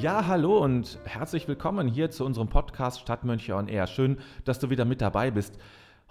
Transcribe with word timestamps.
Ja, 0.00 0.28
hallo 0.28 0.58
und 0.58 0.96
herzlich 1.06 1.48
willkommen 1.48 1.88
hier 1.88 2.08
zu 2.08 2.24
unserem 2.24 2.46
Podcast 2.46 3.00
Stadtmönche 3.00 3.56
on 3.56 3.66
Air. 3.66 3.88
Schön, 3.88 4.18
dass 4.44 4.60
du 4.60 4.70
wieder 4.70 4.84
mit 4.84 5.00
dabei 5.00 5.32
bist. 5.32 5.58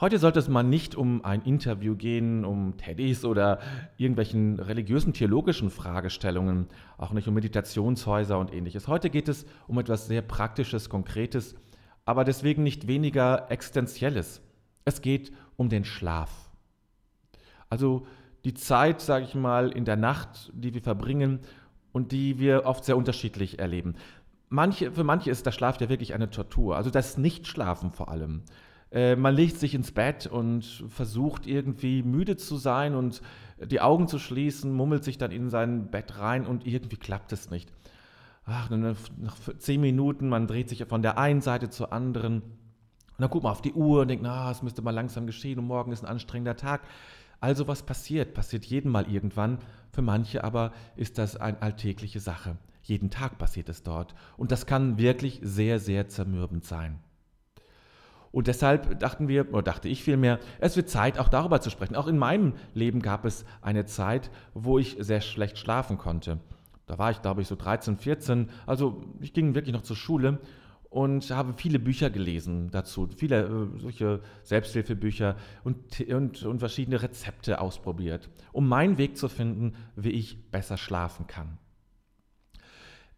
Heute 0.02 0.20
sollte 0.20 0.40
es 0.40 0.50
mal 0.50 0.64
nicht 0.64 0.96
um 0.96 1.24
ein 1.24 1.42
Interview 1.44 1.96
gehen, 1.96 2.44
um 2.44 2.76
Teddys 2.76 3.24
oder 3.24 3.60
irgendwelchen 3.96 4.60
religiösen, 4.60 5.14
theologischen 5.14 5.70
Fragestellungen, 5.70 6.68
auch 6.98 7.14
nicht 7.14 7.30
um 7.30 7.34
Meditationshäuser 7.36 8.38
und 8.38 8.54
ähnliches. 8.54 8.90
Heute 8.90 9.10
geht 9.10 9.30
es 9.30 9.46
um 9.68 9.80
etwas 9.80 10.08
sehr 10.08 10.22
Praktisches, 10.22 10.90
Konkretes, 10.90 11.56
aber 12.04 12.26
deswegen 12.26 12.64
nicht 12.64 12.88
weniger 12.88 13.50
Existenzielles. 13.50 14.42
Es 14.84 15.02
geht 15.02 15.32
um 15.56 15.70
den 15.70 15.86
Schlaf. 15.86 16.52
Also 17.70 18.06
die 18.44 18.54
Zeit, 18.54 19.00
sage 19.00 19.24
ich 19.24 19.34
mal, 19.34 19.72
in 19.72 19.86
der 19.86 19.96
Nacht, 19.96 20.52
die 20.54 20.74
wir 20.74 20.82
verbringen 20.82 21.40
und 21.98 22.12
die 22.12 22.40
wir 22.40 22.66
oft 22.66 22.86
sehr 22.86 22.96
unterschiedlich 22.96 23.60
erleben. 23.60 23.96
Manche, 24.50 24.92
für 24.92 25.04
manche 25.04 25.32
ist 25.32 25.46
der 25.46 25.52
Schlaf 25.52 25.82
ja 25.82 25.90
wirklich 25.90 26.14
eine 26.14 26.30
Tortur, 26.30 26.78
also 26.78 26.90
das 26.90 27.18
Nichtschlafen 27.18 27.92
vor 27.92 28.10
allem. 28.10 28.44
Äh, 28.92 29.16
man 29.16 29.36
legt 29.36 29.58
sich 29.58 29.74
ins 29.74 29.92
Bett 29.92 30.28
und 30.28 30.64
versucht 30.88 31.48
irgendwie 31.48 32.04
müde 32.04 32.38
zu 32.38 32.56
sein 32.58 32.96
und 32.96 33.22
die 33.60 33.82
Augen 33.82 34.08
zu 34.08 34.20
schließen, 34.20 34.72
mummelt 34.72 35.04
sich 35.04 35.18
dann 35.18 35.32
in 35.32 35.50
sein 35.50 35.90
Bett 35.90 36.20
rein 36.20 36.46
und 36.46 36.68
irgendwie 36.68 36.98
klappt 36.98 37.34
es 37.34 37.50
nicht. 37.50 37.74
Ach, 38.46 38.70
nach 38.70 38.96
zehn 39.58 39.82
Minuten, 39.82 40.30
man 40.30 40.48
dreht 40.48 40.70
sich 40.70 40.86
von 40.86 41.02
der 41.02 41.18
einen 41.18 41.42
Seite 41.42 41.70
zur 41.70 41.92
anderen. 41.92 42.36
Und 42.44 43.22
dann 43.24 43.30
guckt 43.30 43.44
man 43.44 43.52
auf 43.52 43.64
die 43.64 43.74
Uhr 43.74 44.02
und 44.02 44.08
denkt, 44.08 44.24
na, 44.24 44.52
es 44.52 44.62
müsste 44.62 44.84
mal 44.84 44.92
langsam 44.92 45.26
geschehen 45.26 45.58
und 45.58 45.66
morgen 45.66 45.92
ist 45.92 46.04
ein 46.04 46.10
anstrengender 46.10 46.56
Tag. 46.56 46.82
Also 47.40 47.68
was 47.68 47.84
passiert? 47.84 48.34
Passiert 48.34 48.66
jeden 48.66 48.92
Mal 48.92 49.12
irgendwann. 49.12 49.60
Für 49.92 50.02
manche 50.02 50.44
aber 50.44 50.74
ist 50.96 51.18
das 51.18 51.38
eine 51.38 51.62
alltägliche 51.62 52.20
Sache. 52.20 52.58
Jeden 52.82 53.10
Tag 53.10 53.38
passiert 53.38 53.70
es 53.70 53.84
dort. 53.84 54.16
Und 54.38 54.52
das 54.52 54.66
kann 54.66 54.98
wirklich 54.98 55.40
sehr, 55.44 55.80
sehr 55.80 56.08
zermürbend 56.08 56.66
sein. 56.66 57.00
Und 58.32 58.48
deshalb 58.48 59.00
dachten 59.00 59.28
wir, 59.28 59.52
oder 59.54 59.64
dachte 59.64 59.88
ich 59.88 60.04
vielmehr, 60.04 60.40
es 60.60 60.76
wird 60.76 60.90
Zeit, 60.90 61.18
auch 61.18 61.30
darüber 61.30 61.62
zu 61.62 61.70
sprechen. 61.70 61.96
Auch 61.96 62.08
in 62.08 62.18
meinem 62.18 62.54
Leben 62.74 63.02
gab 63.02 63.26
es 63.26 63.46
eine 63.62 63.86
Zeit, 63.86 64.30
wo 64.54 64.80
ich 64.80 64.98
sehr 65.00 65.22
schlecht 65.22 65.58
schlafen 65.58 65.98
konnte. 65.98 66.40
Da 66.86 66.98
war 66.98 67.12
ich, 67.12 67.22
glaube 67.22 67.42
ich, 67.42 67.48
so 67.48 67.56
13, 67.56 67.98
14. 67.98 68.50
Also 68.66 69.02
ich 69.20 69.34
ging 69.34 69.56
wirklich 69.56 69.74
noch 69.74 69.82
zur 69.82 69.96
Schule 69.96 70.40
und 70.98 71.30
habe 71.30 71.54
viele 71.56 71.78
Bücher 71.78 72.10
gelesen 72.10 72.72
dazu, 72.72 73.08
viele 73.16 73.44
äh, 73.44 73.80
solche 73.80 74.20
Selbsthilfebücher 74.42 75.36
und, 75.64 76.02
und, 76.02 76.42
und 76.42 76.58
verschiedene 76.58 77.04
Rezepte 77.04 77.62
ausprobiert, 77.62 78.32
um 78.52 78.68
meinen 78.68 78.98
Weg 78.98 79.16
zu 79.16 79.30
finden, 79.30 79.76
wie 79.96 80.10
ich 80.10 80.50
besser 80.50 80.76
schlafen 80.76 81.28
kann. 81.28 81.60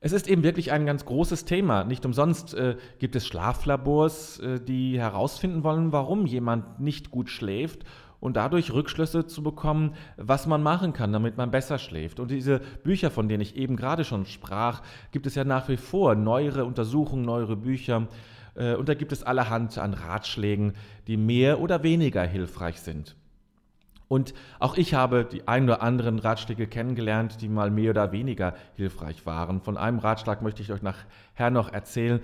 Es 0.01 0.11
ist 0.11 0.27
eben 0.27 0.43
wirklich 0.43 0.73
ein 0.73 0.85
ganz 0.85 1.05
großes 1.05 1.45
Thema. 1.45 1.85
Nicht 1.85 2.05
umsonst 2.05 2.53
äh, 2.53 2.75
gibt 2.99 3.15
es 3.15 3.25
Schlaflabors, 3.25 4.39
äh, 4.39 4.59
die 4.59 4.99
herausfinden 4.99 5.63
wollen, 5.63 5.93
warum 5.93 6.25
jemand 6.25 6.81
nicht 6.81 7.11
gut 7.11 7.29
schläft 7.29 7.85
und 8.19 8.35
dadurch 8.35 8.73
Rückschlüsse 8.73 9.27
zu 9.27 9.43
bekommen, 9.43 9.95
was 10.17 10.45
man 10.47 10.61
machen 10.61 10.93
kann, 10.93 11.13
damit 11.13 11.37
man 11.37 11.51
besser 11.51 11.77
schläft. 11.79 12.19
Und 12.19 12.31
diese 12.31 12.59
Bücher, 12.83 13.11
von 13.11 13.27
denen 13.27 13.41
ich 13.41 13.55
eben 13.55 13.75
gerade 13.75 14.03
schon 14.03 14.25
sprach, 14.25 14.81
gibt 15.11 15.25
es 15.25 15.35
ja 15.35 15.43
nach 15.43 15.69
wie 15.69 15.77
vor 15.77 16.15
neuere 16.15 16.65
Untersuchungen, 16.65 17.23
neuere 17.23 17.55
Bücher. 17.55 18.07
Äh, 18.55 18.75
und 18.75 18.89
da 18.89 18.93
gibt 18.93 19.11
es 19.11 19.23
allerhand 19.23 19.77
an 19.77 19.93
Ratschlägen, 19.93 20.73
die 21.07 21.17
mehr 21.17 21.61
oder 21.61 21.83
weniger 21.83 22.23
hilfreich 22.23 22.81
sind. 22.81 23.15
Und 24.09 24.33
auch 24.57 24.75
ich 24.75 24.95
habe 24.95 25.23
die 25.23 25.47
ein 25.47 25.65
oder 25.65 25.83
anderen 25.83 26.17
Ratschläge 26.17 26.65
kennengelernt, 26.65 27.41
die 27.41 27.47
mal 27.47 27.69
mehr 27.69 27.91
oder 27.91 28.11
weniger 28.11 28.55
hilfreich 28.75 29.25
waren. 29.27 29.61
Von 29.61 29.77
einem 29.77 29.99
Ratschlag 29.99 30.41
möchte 30.41 30.63
ich 30.63 30.71
euch 30.71 30.81
nachher 30.81 31.51
noch 31.51 31.71
erzählen. 31.71 32.19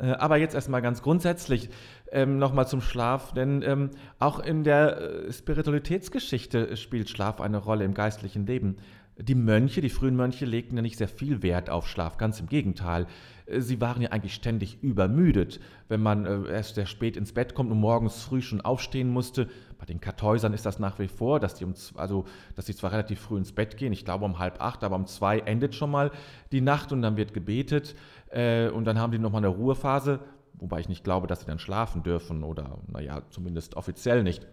Äh, 0.00 0.12
aber 0.12 0.36
jetzt 0.36 0.54
erstmal 0.54 0.82
ganz 0.82 1.02
grundsätzlich 1.02 1.70
ähm, 2.12 2.38
nochmal 2.38 2.66
zum 2.66 2.80
Schlaf, 2.80 3.32
denn 3.32 3.62
ähm, 3.62 3.90
auch 4.18 4.40
in 4.40 4.64
der 4.64 5.00
äh, 5.00 5.32
Spiritualitätsgeschichte 5.32 6.76
spielt 6.76 7.08
Schlaf 7.08 7.40
eine 7.40 7.58
Rolle 7.58 7.84
im 7.84 7.94
geistlichen 7.94 8.46
Leben. 8.46 8.76
Die 9.22 9.34
Mönche, 9.34 9.82
die 9.82 9.90
frühen 9.90 10.16
Mönche 10.16 10.46
legten 10.46 10.76
ja 10.76 10.82
nicht 10.82 10.96
sehr 10.96 11.08
viel 11.08 11.42
Wert 11.42 11.68
auf 11.68 11.86
Schlaf, 11.86 12.16
ganz 12.16 12.40
im 12.40 12.46
Gegenteil. 12.46 13.06
Äh, 13.46 13.60
sie 13.60 13.80
waren 13.80 14.02
ja 14.02 14.10
eigentlich 14.10 14.34
ständig 14.34 14.82
übermüdet, 14.82 15.60
wenn 15.88 16.00
man 16.00 16.24
äh, 16.24 16.50
erst 16.50 16.76
sehr 16.76 16.86
spät 16.86 17.16
ins 17.16 17.32
Bett 17.32 17.54
kommt 17.54 17.70
und 17.70 17.78
morgens 17.78 18.22
früh 18.22 18.40
schon 18.40 18.60
aufstehen 18.62 19.10
musste. 19.10 19.48
Bei 19.78 19.86
den 19.86 20.00
Kartäusern 20.00 20.52
ist 20.52 20.66
das 20.66 20.78
nach 20.78 20.98
wie 20.98 21.08
vor, 21.08 21.38
dass 21.38 21.54
die, 21.54 21.64
um, 21.64 21.74
also, 21.96 22.24
zwar 22.56 22.92
relativ 22.92 23.20
früh 23.20 23.38
ins 23.38 23.52
Bett 23.52 23.76
gehen, 23.76 23.92
ich 23.92 24.04
glaube 24.04 24.24
um 24.24 24.38
halb 24.38 24.60
acht, 24.60 24.84
aber 24.84 24.96
um 24.96 25.06
zwei 25.06 25.38
endet 25.40 25.74
schon 25.74 25.90
mal 25.90 26.10
die 26.52 26.60
Nacht 26.60 26.92
und 26.92 27.02
dann 27.02 27.16
wird 27.16 27.34
gebetet 27.34 27.94
äh, 28.30 28.68
und 28.68 28.84
dann 28.84 28.98
haben 28.98 29.12
die 29.12 29.18
nochmal 29.18 29.40
eine 29.40 29.48
Ruhephase, 29.48 30.20
wobei 30.54 30.80
ich 30.80 30.88
nicht 30.88 31.04
glaube, 31.04 31.26
dass 31.26 31.40
sie 31.40 31.46
dann 31.46 31.58
schlafen 31.58 32.02
dürfen 32.02 32.44
oder, 32.44 32.78
naja, 32.88 33.22
zumindest 33.30 33.76
offiziell 33.76 34.22
nicht. 34.22 34.46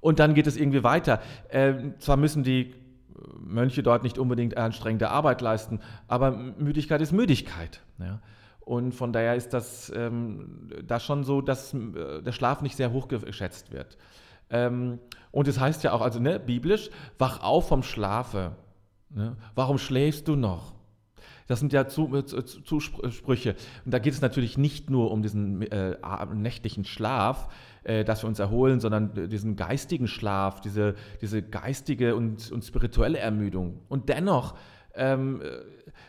Und 0.00 0.18
dann 0.18 0.34
geht 0.34 0.46
es 0.46 0.56
irgendwie 0.56 0.82
weiter. 0.82 1.20
Äh, 1.48 1.92
zwar 1.98 2.16
müssen 2.16 2.42
die 2.42 2.74
Mönche 3.38 3.82
dort 3.82 4.02
nicht 4.02 4.18
unbedingt 4.18 4.56
anstrengende 4.56 5.10
Arbeit 5.10 5.40
leisten, 5.40 5.80
aber 6.08 6.32
Müdigkeit 6.32 7.00
ist 7.00 7.12
Müdigkeit. 7.12 7.80
Ja. 7.98 8.20
Und 8.60 8.94
von 8.94 9.12
daher 9.12 9.34
ist 9.34 9.52
das, 9.52 9.92
ähm, 9.94 10.68
das 10.86 11.04
schon 11.04 11.24
so, 11.24 11.40
dass 11.40 11.74
äh, 11.74 12.22
der 12.22 12.32
Schlaf 12.32 12.62
nicht 12.62 12.76
sehr 12.76 12.92
hoch 12.92 13.08
geschätzt 13.08 13.72
wird. 13.72 13.98
Ähm, 14.50 14.98
und 15.30 15.48
es 15.48 15.58
heißt 15.58 15.82
ja 15.82 15.92
auch, 15.92 16.00
also 16.00 16.20
ne, 16.20 16.38
biblisch, 16.38 16.90
wach 17.18 17.42
auf 17.42 17.68
vom 17.68 17.82
Schlafe. 17.82 18.52
Ne? 19.10 19.36
Warum 19.54 19.78
schläfst 19.78 20.28
du 20.28 20.36
noch? 20.36 20.74
Das 21.46 21.60
sind 21.60 21.72
ja 21.72 21.82
äh, 21.82 21.86
Zusprüche. 21.86 23.56
Und 23.84 23.94
da 23.94 23.98
geht 23.98 24.12
es 24.12 24.20
natürlich 24.20 24.58
nicht 24.58 24.90
nur 24.90 25.10
um 25.10 25.22
diesen 25.22 25.62
äh, 25.62 25.96
nächtlichen 26.34 26.84
Schlaf, 26.84 27.48
äh, 27.84 28.04
dass 28.04 28.22
wir 28.22 28.28
uns 28.28 28.38
erholen, 28.38 28.80
sondern 28.80 29.28
diesen 29.28 29.56
geistigen 29.56 30.08
Schlaf, 30.08 30.60
diese, 30.60 30.94
diese 31.20 31.42
geistige 31.42 32.14
und, 32.16 32.50
und 32.52 32.64
spirituelle 32.64 33.18
Ermüdung. 33.18 33.80
Und 33.88 34.08
dennoch 34.08 34.54
ähm, 34.94 35.40
äh, 35.42 35.60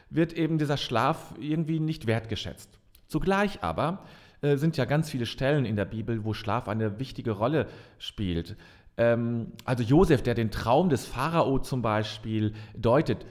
wird 0.10 0.34
eben 0.34 0.58
dieser 0.58 0.78
Schlaf 0.78 1.34
irgendwie 1.40 1.80
nicht 1.80 2.08
wertgeschätzt. 2.08 2.80
Zugleich 3.08 3.64
aber 3.64 4.06
äh, 4.42 4.58
sind 4.58 4.78
ja 4.78 4.86
ganz 4.86 5.10
viele 5.10 5.26
Stellen 5.26 5.66
in 5.66 5.76
der 5.76 5.86
Bibel, 5.86 6.26
wo 6.26 6.34
Schlaf 6.34 6.68
eine 6.68 7.00
wichtige 7.00 7.32
Rolle 7.32 7.68
spielt. 7.98 8.56
Ähm, 8.98 9.54
also 9.66 9.84
Josef, 9.84 10.22
der 10.22 10.36
den 10.36 10.52
Traum 10.52 10.90
des 10.90 11.06
Pharao 11.06 11.60
zum 11.60 11.82
Beispiel 11.82 12.54
deutet, 12.76 13.26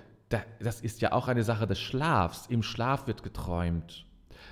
das 0.61 0.81
ist 0.81 1.01
ja 1.01 1.13
auch 1.13 1.29
eine 1.29 1.43
Sache 1.43 1.67
des 1.67 1.81
Schlafs. 1.81 2.47
Im 2.47 2.63
Schlaf 2.63 3.07
wird 3.07 3.23
geträumt. 3.23 4.07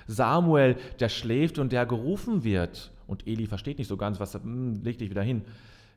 Samuel, 0.07 0.75
der 0.99 1.09
schläft 1.09 1.59
und 1.59 1.71
der 1.71 1.85
gerufen 1.85 2.43
wird. 2.43 2.91
Und 3.07 3.27
Eli 3.27 3.47
versteht 3.47 3.77
nicht 3.77 3.87
so 3.87 3.97
ganz, 3.97 4.19
was, 4.19 4.33
hm, 4.33 4.81
leg 4.83 4.97
dich 4.97 5.09
wieder 5.09 5.21
hin. 5.21 5.43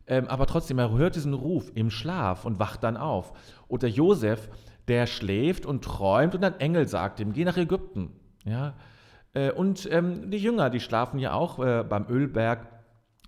Ähm, 0.07 0.29
aber 0.29 0.47
trotzdem, 0.47 0.79
er 0.79 0.91
hört 0.91 1.17
diesen 1.17 1.35
Ruf 1.35 1.71
im 1.75 1.91
Schlaf 1.91 2.45
und 2.45 2.59
wacht 2.59 2.83
dann 2.83 2.97
auf. 2.97 3.33
Oder 3.69 3.89
Josef, 3.89 4.49
der 4.89 5.07
schläft 5.07 5.65
und 5.65 5.83
träumt 5.83 6.35
und 6.35 6.45
ein 6.45 6.61
Engel 6.61 6.87
sagt 6.89 7.21
ihm, 7.21 7.33
geh 7.33 7.45
nach 7.45 7.57
Ägypten. 7.57 8.11
Ja? 8.45 8.75
Äh, 9.33 9.53
und 9.53 9.89
ähm, 9.91 10.31
die 10.31 10.39
Jünger, 10.39 10.71
die 10.71 10.81
schlafen 10.81 11.19
ja 11.19 11.33
auch 11.33 11.59
äh, 11.59 11.85
beim 11.89 12.07
Ölberg, 12.09 12.69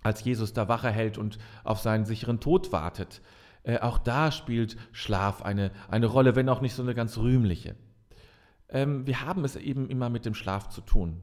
als 0.03 0.23
Jesus 0.23 0.53
da 0.53 0.67
Wache 0.69 0.89
hält 0.89 1.17
und 1.17 1.37
auf 1.63 1.79
seinen 1.79 2.05
sicheren 2.05 2.39
Tod 2.39 2.71
wartet. 2.71 3.21
Äh, 3.67 3.79
auch 3.79 3.97
da 3.97 4.31
spielt 4.31 4.77
Schlaf 4.93 5.41
eine, 5.41 5.71
eine 5.89 6.05
Rolle, 6.05 6.35
wenn 6.35 6.47
auch 6.47 6.61
nicht 6.61 6.73
so 6.73 6.81
eine 6.81 6.95
ganz 6.95 7.17
rühmliche. 7.17 7.75
Ähm, 8.69 9.05
wir 9.05 9.25
haben 9.25 9.43
es 9.43 9.57
eben 9.57 9.89
immer 9.89 10.09
mit 10.09 10.25
dem 10.25 10.33
Schlaf 10.33 10.69
zu 10.69 10.81
tun. 10.81 11.21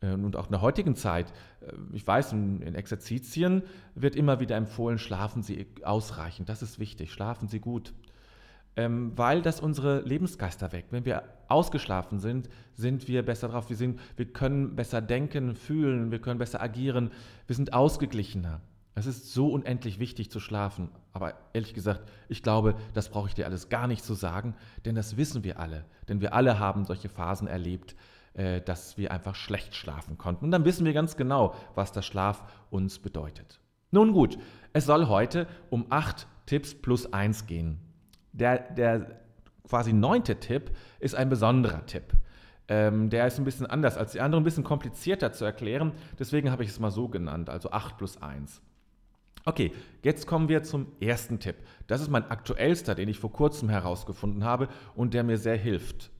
Äh, 0.00 0.12
und 0.12 0.34
auch 0.34 0.46
in 0.46 0.52
der 0.52 0.62
heutigen 0.62 0.96
Zeit, 0.96 1.30
äh, 1.60 1.72
ich 1.92 2.06
weiß, 2.06 2.32
in, 2.32 2.62
in 2.62 2.74
Exerzitien 2.74 3.62
wird 3.94 4.16
immer 4.16 4.40
wieder 4.40 4.56
empfohlen, 4.56 4.98
schlafen 4.98 5.42
Sie 5.42 5.66
ausreichend. 5.84 6.48
Das 6.48 6.62
ist 6.62 6.78
wichtig, 6.78 7.12
schlafen 7.12 7.48
Sie 7.48 7.60
gut. 7.60 7.92
Ähm, 8.74 9.12
weil 9.16 9.42
das 9.42 9.60
unsere 9.60 10.00
Lebensgeister 10.00 10.72
weckt. 10.72 10.92
Wenn 10.92 11.04
wir 11.04 11.24
ausgeschlafen 11.48 12.18
sind, 12.18 12.48
sind 12.74 13.08
wir 13.08 13.24
besser 13.24 13.48
drauf. 13.48 13.68
Wir, 13.68 13.76
sind, 13.76 14.00
wir 14.16 14.32
können 14.32 14.74
besser 14.74 15.02
denken, 15.02 15.54
fühlen, 15.54 16.12
wir 16.12 16.20
können 16.20 16.38
besser 16.38 16.62
agieren, 16.62 17.10
wir 17.46 17.56
sind 17.56 17.74
ausgeglichener. 17.74 18.62
Es 18.98 19.06
ist 19.06 19.32
so 19.32 19.48
unendlich 19.52 20.00
wichtig 20.00 20.28
zu 20.28 20.40
schlafen. 20.40 20.90
Aber 21.12 21.34
ehrlich 21.52 21.72
gesagt, 21.72 22.02
ich 22.28 22.42
glaube, 22.42 22.74
das 22.94 23.10
brauche 23.10 23.28
ich 23.28 23.34
dir 23.34 23.46
alles 23.46 23.68
gar 23.68 23.86
nicht 23.86 24.04
zu 24.04 24.14
sagen, 24.14 24.56
denn 24.84 24.96
das 24.96 25.16
wissen 25.16 25.44
wir 25.44 25.60
alle. 25.60 25.84
Denn 26.08 26.20
wir 26.20 26.34
alle 26.34 26.58
haben 26.58 26.84
solche 26.84 27.08
Phasen 27.08 27.46
erlebt, 27.46 27.94
äh, 28.34 28.60
dass 28.60 28.98
wir 28.98 29.12
einfach 29.12 29.36
schlecht 29.36 29.76
schlafen 29.76 30.18
konnten. 30.18 30.46
Und 30.46 30.50
dann 30.50 30.64
wissen 30.64 30.84
wir 30.84 30.92
ganz 30.94 31.16
genau, 31.16 31.54
was 31.76 31.92
der 31.92 32.02
Schlaf 32.02 32.42
uns 32.70 32.98
bedeutet. 32.98 33.60
Nun 33.92 34.12
gut, 34.12 34.36
es 34.72 34.86
soll 34.86 35.06
heute 35.06 35.46
um 35.70 35.86
acht 35.90 36.26
Tipps 36.46 36.74
plus 36.74 37.12
eins 37.12 37.46
gehen. 37.46 37.78
Der, 38.32 38.58
der 38.58 39.20
quasi 39.68 39.92
neunte 39.92 40.40
Tipp 40.40 40.72
ist 40.98 41.14
ein 41.14 41.28
besonderer 41.28 41.86
Tipp. 41.86 42.14
Ähm, 42.66 43.10
der 43.10 43.28
ist 43.28 43.38
ein 43.38 43.44
bisschen 43.44 43.66
anders 43.66 43.96
als 43.96 44.10
die 44.10 44.20
anderen, 44.20 44.42
ein 44.42 44.44
bisschen 44.44 44.64
komplizierter 44.64 45.32
zu 45.32 45.44
erklären. 45.44 45.92
Deswegen 46.18 46.50
habe 46.50 46.64
ich 46.64 46.70
es 46.70 46.80
mal 46.80 46.90
so 46.90 47.08
genannt, 47.08 47.48
also 47.48 47.70
8 47.70 47.96
plus 47.96 48.20
1. 48.20 48.60
Okay, 49.48 49.72
jetzt 50.02 50.26
kommen 50.26 50.50
wir 50.50 50.62
zum 50.62 50.88
ersten 51.00 51.40
Tipp. 51.40 51.56
Das 51.86 52.02
ist 52.02 52.10
mein 52.10 52.30
aktuellster, 52.30 52.94
den 52.94 53.08
ich 53.08 53.18
vor 53.18 53.32
kurzem 53.32 53.70
herausgefunden 53.70 54.44
habe 54.44 54.68
und 54.94 55.14
der 55.14 55.24
mir 55.24 55.38
sehr 55.38 55.56
hilft. 55.56 56.10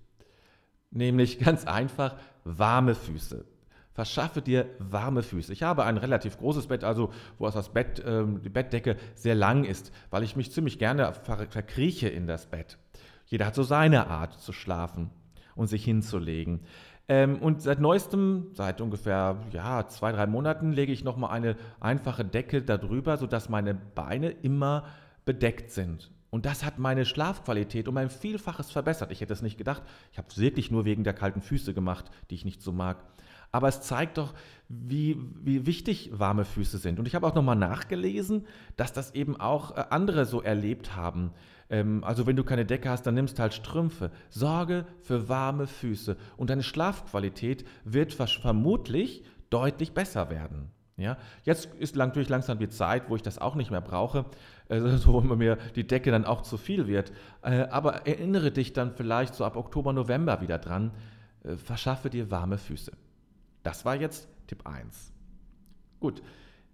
Nämlich 0.91 1.39
ganz 1.45 1.67
einfach 1.67 2.17
warme 2.45 2.95
Füße. 2.95 3.45
Verschaffe 3.93 4.41
dir 4.41 4.65
warme 4.79 5.23
Füße. 5.23 5.53
Ich 5.53 5.63
habe 5.63 5.85
ein 5.85 5.99
relativ 5.99 6.39
großes 6.39 6.69
Bett, 6.69 6.85
also 6.85 7.13
wo 7.37 7.51
das 7.51 7.69
Bett, 7.69 7.99
äh, 7.99 8.25
die 8.43 8.49
Bettdecke 8.49 8.97
sehr 9.15 9.35
lang 9.35 9.65
ist, 9.65 9.93
weil 10.09 10.23
ich 10.23 10.35
mich 10.35 10.51
ziemlich 10.51 10.79
gerne 10.79 11.13
ver 11.13 11.49
verkrieche 11.51 12.09
in 12.09 12.27
das 12.27 12.47
Bett. 12.47 12.79
Jeder 13.27 13.45
hat 13.45 13.55
so 13.55 13.63
seine 13.63 14.07
Art 14.07 14.41
zu 14.41 14.55
schlafen 14.55 15.11
und 15.55 15.67
sich 15.67 15.85
hinzulegen. 15.85 16.61
Ähm, 17.09 17.39
und 17.39 17.63
seit 17.63 17.81
neuestem, 17.81 18.49
seit 18.53 18.81
ungefähr 18.81 19.39
ja, 19.51 19.87
zwei, 19.89 20.13
drei 20.13 20.27
Monaten, 20.27 20.73
lege 20.73 20.93
ich 20.93 21.05
nochmal 21.05 21.31
eine 21.31 21.57
einfache 21.81 22.25
Decke 22.25 22.63
darüber, 22.63 23.17
sodass 23.17 23.49
meine 23.49 23.75
Beine 23.75 24.31
immer 24.31 24.85
bedeckt 25.25 25.71
sind. 25.71 26.11
Und 26.31 26.45
das 26.45 26.65
hat 26.65 26.79
meine 26.79 27.07
Schlafqualität 27.07 27.89
um 27.89 27.97
ein 27.97 28.11
Vielfaches 28.11 28.71
verbessert. 28.71 29.11
Ich 29.11 29.23
hätte 29.23 29.33
es 29.33 29.41
nicht 29.41 29.57
gedacht. 29.57 29.83
Ich 30.13 30.19
habe 30.19 30.29
es 30.29 30.39
wirklich 30.39 30.71
nur 30.71 30.85
wegen 30.85 31.03
der 31.03 31.15
kalten 31.15 31.41
Füße 31.41 31.73
gemacht, 31.73 32.11
die 32.29 32.35
ich 32.35 32.45
nicht 32.45 32.61
so 32.61 32.73
mag 32.73 32.99
aber 33.51 33.69
es 33.69 33.81
zeigt 33.83 34.19
doch, 34.19 34.35
wie, 34.69 35.17
wie 35.43 35.67
wichtig 35.67 36.11
warme 36.13 36.45
Füße 36.45 36.79
sind. 36.79 36.99
Und 36.99 37.07
ich 37.07 37.15
habe 37.15 37.27
auch 37.27 37.35
nochmal 37.35 37.57
nachgelesen, 37.57 38.47
dass 38.77 38.93
das 38.93 39.15
eben 39.15 39.41
auch 39.41 39.77
äh, 39.77 39.85
andere 39.91 40.27
so 40.27 40.43
erlebt 40.43 40.97
haben. 40.97 41.33
Ähm, 41.71 42.03
also 42.05 42.27
wenn 42.27 42.37
du 42.37 42.45
keine 42.45 42.65
Decke 42.65 42.89
hast, 42.91 43.03
dann 43.03 43.15
nimmst 43.15 43.39
halt 43.39 43.55
Strümpfe. 43.55 44.11
Sorge 44.31 44.87
für 45.03 45.29
warme 45.29 45.67
Füße 45.67 46.17
und 46.37 46.51
deine 46.51 46.63
Schlafqualität 46.63 47.67
wird 47.85 48.13
vermutlich 48.13 49.25
deutlich 49.51 49.93
besser 49.93 50.31
werden. 50.31 50.71
Ja, 50.97 51.17
jetzt 51.45 51.67
ist 51.79 51.95
natürlich 51.95 52.29
langsam 52.29 52.59
die 52.59 52.69
Zeit, 52.69 53.09
wo 53.09 53.15
ich 53.15 53.23
das 53.23 53.39
auch 53.39 53.55
nicht 53.55 53.71
mehr 53.71 53.81
brauche, 53.81 54.25
also 54.69 55.13
wo 55.13 55.21
mir 55.21 55.57
die 55.77 55.87
Decke 55.87 56.11
dann 56.11 56.25
auch 56.25 56.43
zu 56.43 56.57
viel 56.57 56.89
wird. 56.89 57.13
Äh, 57.43 57.69
aber 57.71 58.07
erinnere 58.07 58.51
dich 58.51 58.73
dann 58.73 58.93
vielleicht 58.93 59.35
so 59.35 59.45
ab 59.45 59.57
Oktober, 59.57 59.93
November 59.93 60.41
wieder 60.41 60.59
dran, 60.59 60.91
äh, 61.45 61.57
verschaffe 61.57 62.11
dir 62.11 62.33
warme 62.33 62.59
Füße. 62.59 62.93
Das 63.63 63.85
war 63.85 63.95
jetzt 63.95 64.29
Tipp 64.49 64.67
1. 64.67 65.13
Gut, 66.01 66.21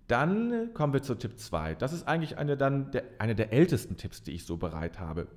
dann 0.08 0.72
kommen 0.74 0.92
wir 0.92 1.02
zu 1.02 1.14
Tipp 1.14 1.38
2. 1.38 1.76
Das 1.76 1.92
ist 1.92 2.06
eigentlich 2.06 2.36
eine, 2.38 2.56
dann 2.56 2.90
der, 2.90 3.04
eine 3.18 3.34
der 3.34 3.52
ältesten 3.52 3.96
Tipps, 3.96 4.22
die 4.22 4.32
ich 4.32 4.44
so 4.44 4.56
bereit 4.56 5.00
habe. 5.00 5.28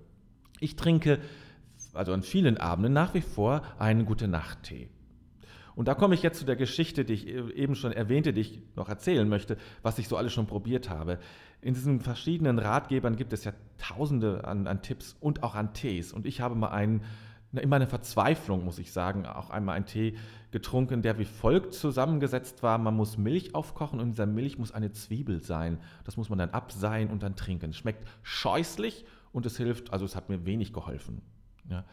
Ich 0.60 0.76
trinke, 0.76 1.20
also 1.94 2.14
an 2.14 2.24
vielen 2.24 2.58
Abenden, 2.58 2.94
nach 2.94 3.14
wie 3.14 3.22
vor 3.22 3.62
einen 3.80 4.06
Gute-Nacht-Tee. 4.06 4.90
Und 5.76 5.88
da 5.88 5.94
komme 5.94 6.16
ich 6.16 6.24
jetzt 6.24 6.40
zu 6.40 6.46
der 6.46 6.56
Geschichte, 6.56 7.06
die 7.06 7.14
ich 7.14 7.28
eben 7.28 7.76
schon 7.76 7.92
erwähnte, 7.92 8.34
die 8.34 8.42
ich 8.42 8.62
noch 8.76 8.90
erzählen 8.90 9.30
möchte, 9.30 9.58
was 9.84 10.00
ich 10.00 10.08
so 10.08 10.18
alles 10.18 10.34
schon 10.34 10.48
probiert 10.48 10.90
habe. 10.90 11.20
In 11.62 11.76
diesen 11.76 12.02
verschiedenen 12.02 12.58
Ratgebern 12.58 13.16
gibt 13.16 13.32
es 13.32 13.44
ja 13.44 13.54
tausende 13.78 14.44
an, 14.46 14.66
an 14.66 14.82
Tipps 14.82 15.16
und 15.20 15.44
auch 15.44 15.54
an 15.54 15.74
Tees. 15.74 16.14
Und 16.14 16.26
ich 16.26 16.42
habe 16.42 16.56
mal 16.56 16.70
einen 16.70 17.04
in 17.54 17.70
meiner 17.70 17.88
Verzweiflung, 17.88 18.66
muss 18.66 18.78
ich 18.78 18.92
sagen, 18.92 19.26
auch 19.26 19.50
einmal 19.50 19.76
einen 19.76 19.86
Tee 19.86 20.18
getrunken, 20.52 21.02
der 21.02 21.18
wie 21.18 21.26
folgt 21.26 21.74
zusammengesetzt 21.74 22.62
war. 22.62 22.78
Man 22.78 22.96
muss 22.96 23.18
Milch 23.18 23.56
aufkochen 23.56 24.00
und 24.00 24.08
in 24.08 24.12
dieser 24.12 24.26
Milch 24.26 24.58
muss 24.58 24.72
eine 24.72 24.92
Zwiebel 24.92 25.42
sein. 25.42 25.80
Das 26.04 26.18
muss 26.18 26.30
man 26.30 26.40
dann 26.40 26.50
abseihen 26.50 27.10
und 27.10 27.24
dann 27.24 27.36
trinken. 27.36 27.74
Schmeckt 27.74 28.08
scheußlich 28.24 29.06
und 29.32 29.46
es 29.46 29.58
hilft, 29.58 29.94
also 29.94 30.06
es 30.06 30.16
hat 30.16 30.30
mir 30.30 30.46
wenig 30.46 30.74
geholfen. 30.74 31.22
Ja. 31.70 31.86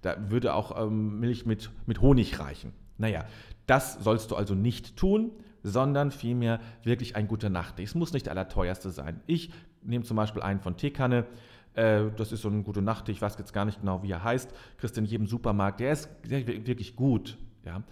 Da 0.00 0.30
würde 0.30 0.54
auch 0.54 0.80
ähm, 0.80 1.20
Milch 1.20 1.46
mit, 1.46 1.70
mit 1.86 2.00
Honig 2.00 2.38
reichen. 2.40 2.72
Naja, 2.98 3.24
das 3.66 4.02
sollst 4.02 4.30
du 4.30 4.36
also 4.36 4.54
nicht 4.54 4.96
tun, 4.96 5.30
sondern 5.62 6.10
vielmehr 6.10 6.60
wirklich 6.82 7.16
ein 7.16 7.28
guter 7.28 7.50
Nacht. 7.50 7.78
Es 7.78 7.94
muss 7.94 8.12
nicht 8.12 8.26
der 8.26 8.32
allerteuerste 8.32 8.90
sein. 8.90 9.20
Ich 9.26 9.52
nehme 9.82 10.04
zum 10.04 10.16
Beispiel 10.16 10.42
einen 10.42 10.60
von 10.60 10.76
Teekanne, 10.76 11.26
äh, 11.74 12.04
das 12.16 12.32
ist 12.32 12.42
so 12.42 12.48
ein 12.48 12.64
gute 12.64 12.82
Nacht, 12.82 13.08
ich 13.08 13.20
weiß 13.20 13.36
jetzt 13.38 13.52
gar 13.52 13.64
nicht 13.64 13.80
genau, 13.80 14.02
wie 14.02 14.10
er 14.10 14.24
heißt. 14.24 14.52
Kriegst 14.78 14.98
in 14.98 15.04
jedem 15.04 15.26
Supermarkt. 15.26 15.80
Der 15.80 15.92
ist 15.92 16.08
wirklich 16.24 16.96
gut. 16.96 17.38
Ja. 17.64 17.82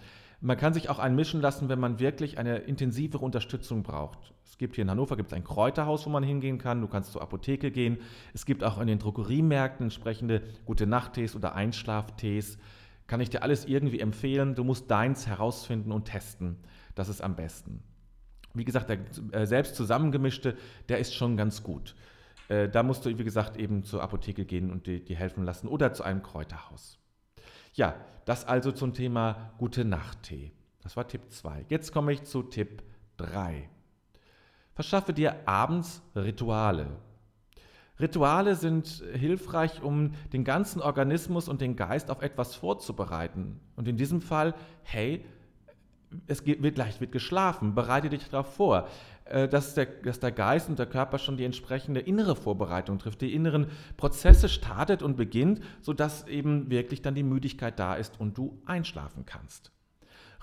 Man 0.43 0.57
kann 0.57 0.73
sich 0.73 0.89
auch 0.89 0.97
einen 0.97 1.15
mischen 1.15 1.39
lassen, 1.39 1.69
wenn 1.69 1.79
man 1.79 1.99
wirklich 1.99 2.39
eine 2.39 2.57
intensivere 2.57 3.23
Unterstützung 3.23 3.83
braucht. 3.83 4.33
Es 4.43 4.57
gibt 4.57 4.75
hier 4.75 4.81
in 4.81 4.89
Hannover 4.89 5.15
gibt 5.15 5.33
ein 5.33 5.43
Kräuterhaus, 5.43 6.05
wo 6.05 6.09
man 6.09 6.23
hingehen 6.23 6.57
kann. 6.57 6.81
Du 6.81 6.87
kannst 6.87 7.11
zur 7.11 7.21
Apotheke 7.21 7.71
gehen. 7.71 7.99
Es 8.33 8.45
gibt 8.45 8.63
auch 8.63 8.79
in 8.79 8.87
den 8.87 8.97
Drogeriemärkten 8.97 9.85
entsprechende 9.85 10.41
gute 10.65 10.87
Nachttees 10.87 11.35
oder 11.35 11.53
Einschlaftees. 11.53 12.57
Kann 13.05 13.21
ich 13.21 13.29
dir 13.29 13.43
alles 13.43 13.65
irgendwie 13.65 13.99
empfehlen. 13.99 14.55
Du 14.55 14.63
musst 14.63 14.89
deins 14.89 15.27
herausfinden 15.27 15.91
und 15.91 16.05
testen. 16.05 16.57
Das 16.95 17.07
ist 17.07 17.21
am 17.21 17.35
besten. 17.35 17.83
Wie 18.53 18.65
gesagt, 18.65 18.89
der 18.89 18.99
äh, 19.31 19.45
selbst 19.45 19.75
zusammengemischte, 19.75 20.57
der 20.89 20.97
ist 20.97 21.13
schon 21.13 21.37
ganz 21.37 21.61
gut. 21.61 21.95
Äh, 22.51 22.67
da 22.67 22.83
musst 22.83 23.05
du, 23.05 23.17
wie 23.17 23.23
gesagt, 23.23 23.55
eben 23.55 23.85
zur 23.85 24.03
Apotheke 24.03 24.43
gehen 24.43 24.71
und 24.71 24.85
dir 24.85 24.99
die 24.99 25.15
helfen 25.15 25.45
lassen 25.45 25.69
oder 25.69 25.93
zu 25.93 26.03
einem 26.03 26.21
Kräuterhaus. 26.21 26.99
Ja, 27.73 27.95
das 28.25 28.43
also 28.45 28.73
zum 28.73 28.93
Thema 28.93 29.53
Gute 29.57 29.85
Nacht-Tee. 29.85 30.51
Das 30.83 30.97
war 30.97 31.07
Tipp 31.07 31.21
2. 31.29 31.65
Jetzt 31.69 31.93
komme 31.93 32.11
ich 32.11 32.23
zu 32.23 32.43
Tipp 32.43 32.83
3. 33.15 33.69
Verschaffe 34.73 35.13
dir 35.13 35.47
abends 35.47 36.01
Rituale. 36.13 36.87
Rituale 38.01 38.55
sind 38.55 39.01
hilfreich, 39.13 39.81
um 39.81 40.13
den 40.33 40.43
ganzen 40.43 40.81
Organismus 40.81 41.47
und 41.47 41.61
den 41.61 41.77
Geist 41.77 42.11
auf 42.11 42.21
etwas 42.21 42.55
vorzubereiten. 42.55 43.61
Und 43.77 43.87
in 43.87 43.95
diesem 43.95 44.19
Fall, 44.21 44.55
hey, 44.83 45.23
es 46.27 46.45
wird 46.45 46.75
gleich 46.75 46.99
wird 46.99 47.13
geschlafen, 47.13 47.75
bereite 47.75 48.09
dich 48.09 48.27
darauf 48.29 48.53
vor. 48.55 48.89
Äh, 49.31 49.47
dass 49.47 49.75
der, 49.75 49.85
dass 49.85 50.19
der 50.19 50.33
Geist 50.33 50.67
und 50.67 50.77
der 50.77 50.85
Körper 50.85 51.17
schon 51.17 51.37
die 51.37 51.45
entsprechende 51.45 52.01
innere 52.01 52.35
Vorbereitung 52.35 52.99
trifft, 52.99 53.21
die 53.21 53.33
inneren 53.33 53.67
Prozesse 53.95 54.49
startet 54.49 55.01
und 55.01 55.15
beginnt, 55.15 55.61
sodass 55.81 56.27
eben 56.27 56.69
wirklich 56.69 57.01
dann 57.01 57.15
die 57.15 57.23
Müdigkeit 57.23 57.79
da 57.79 57.95
ist 57.95 58.19
und 58.19 58.37
du 58.37 58.61
einschlafen 58.65 59.25
kannst. 59.25 59.71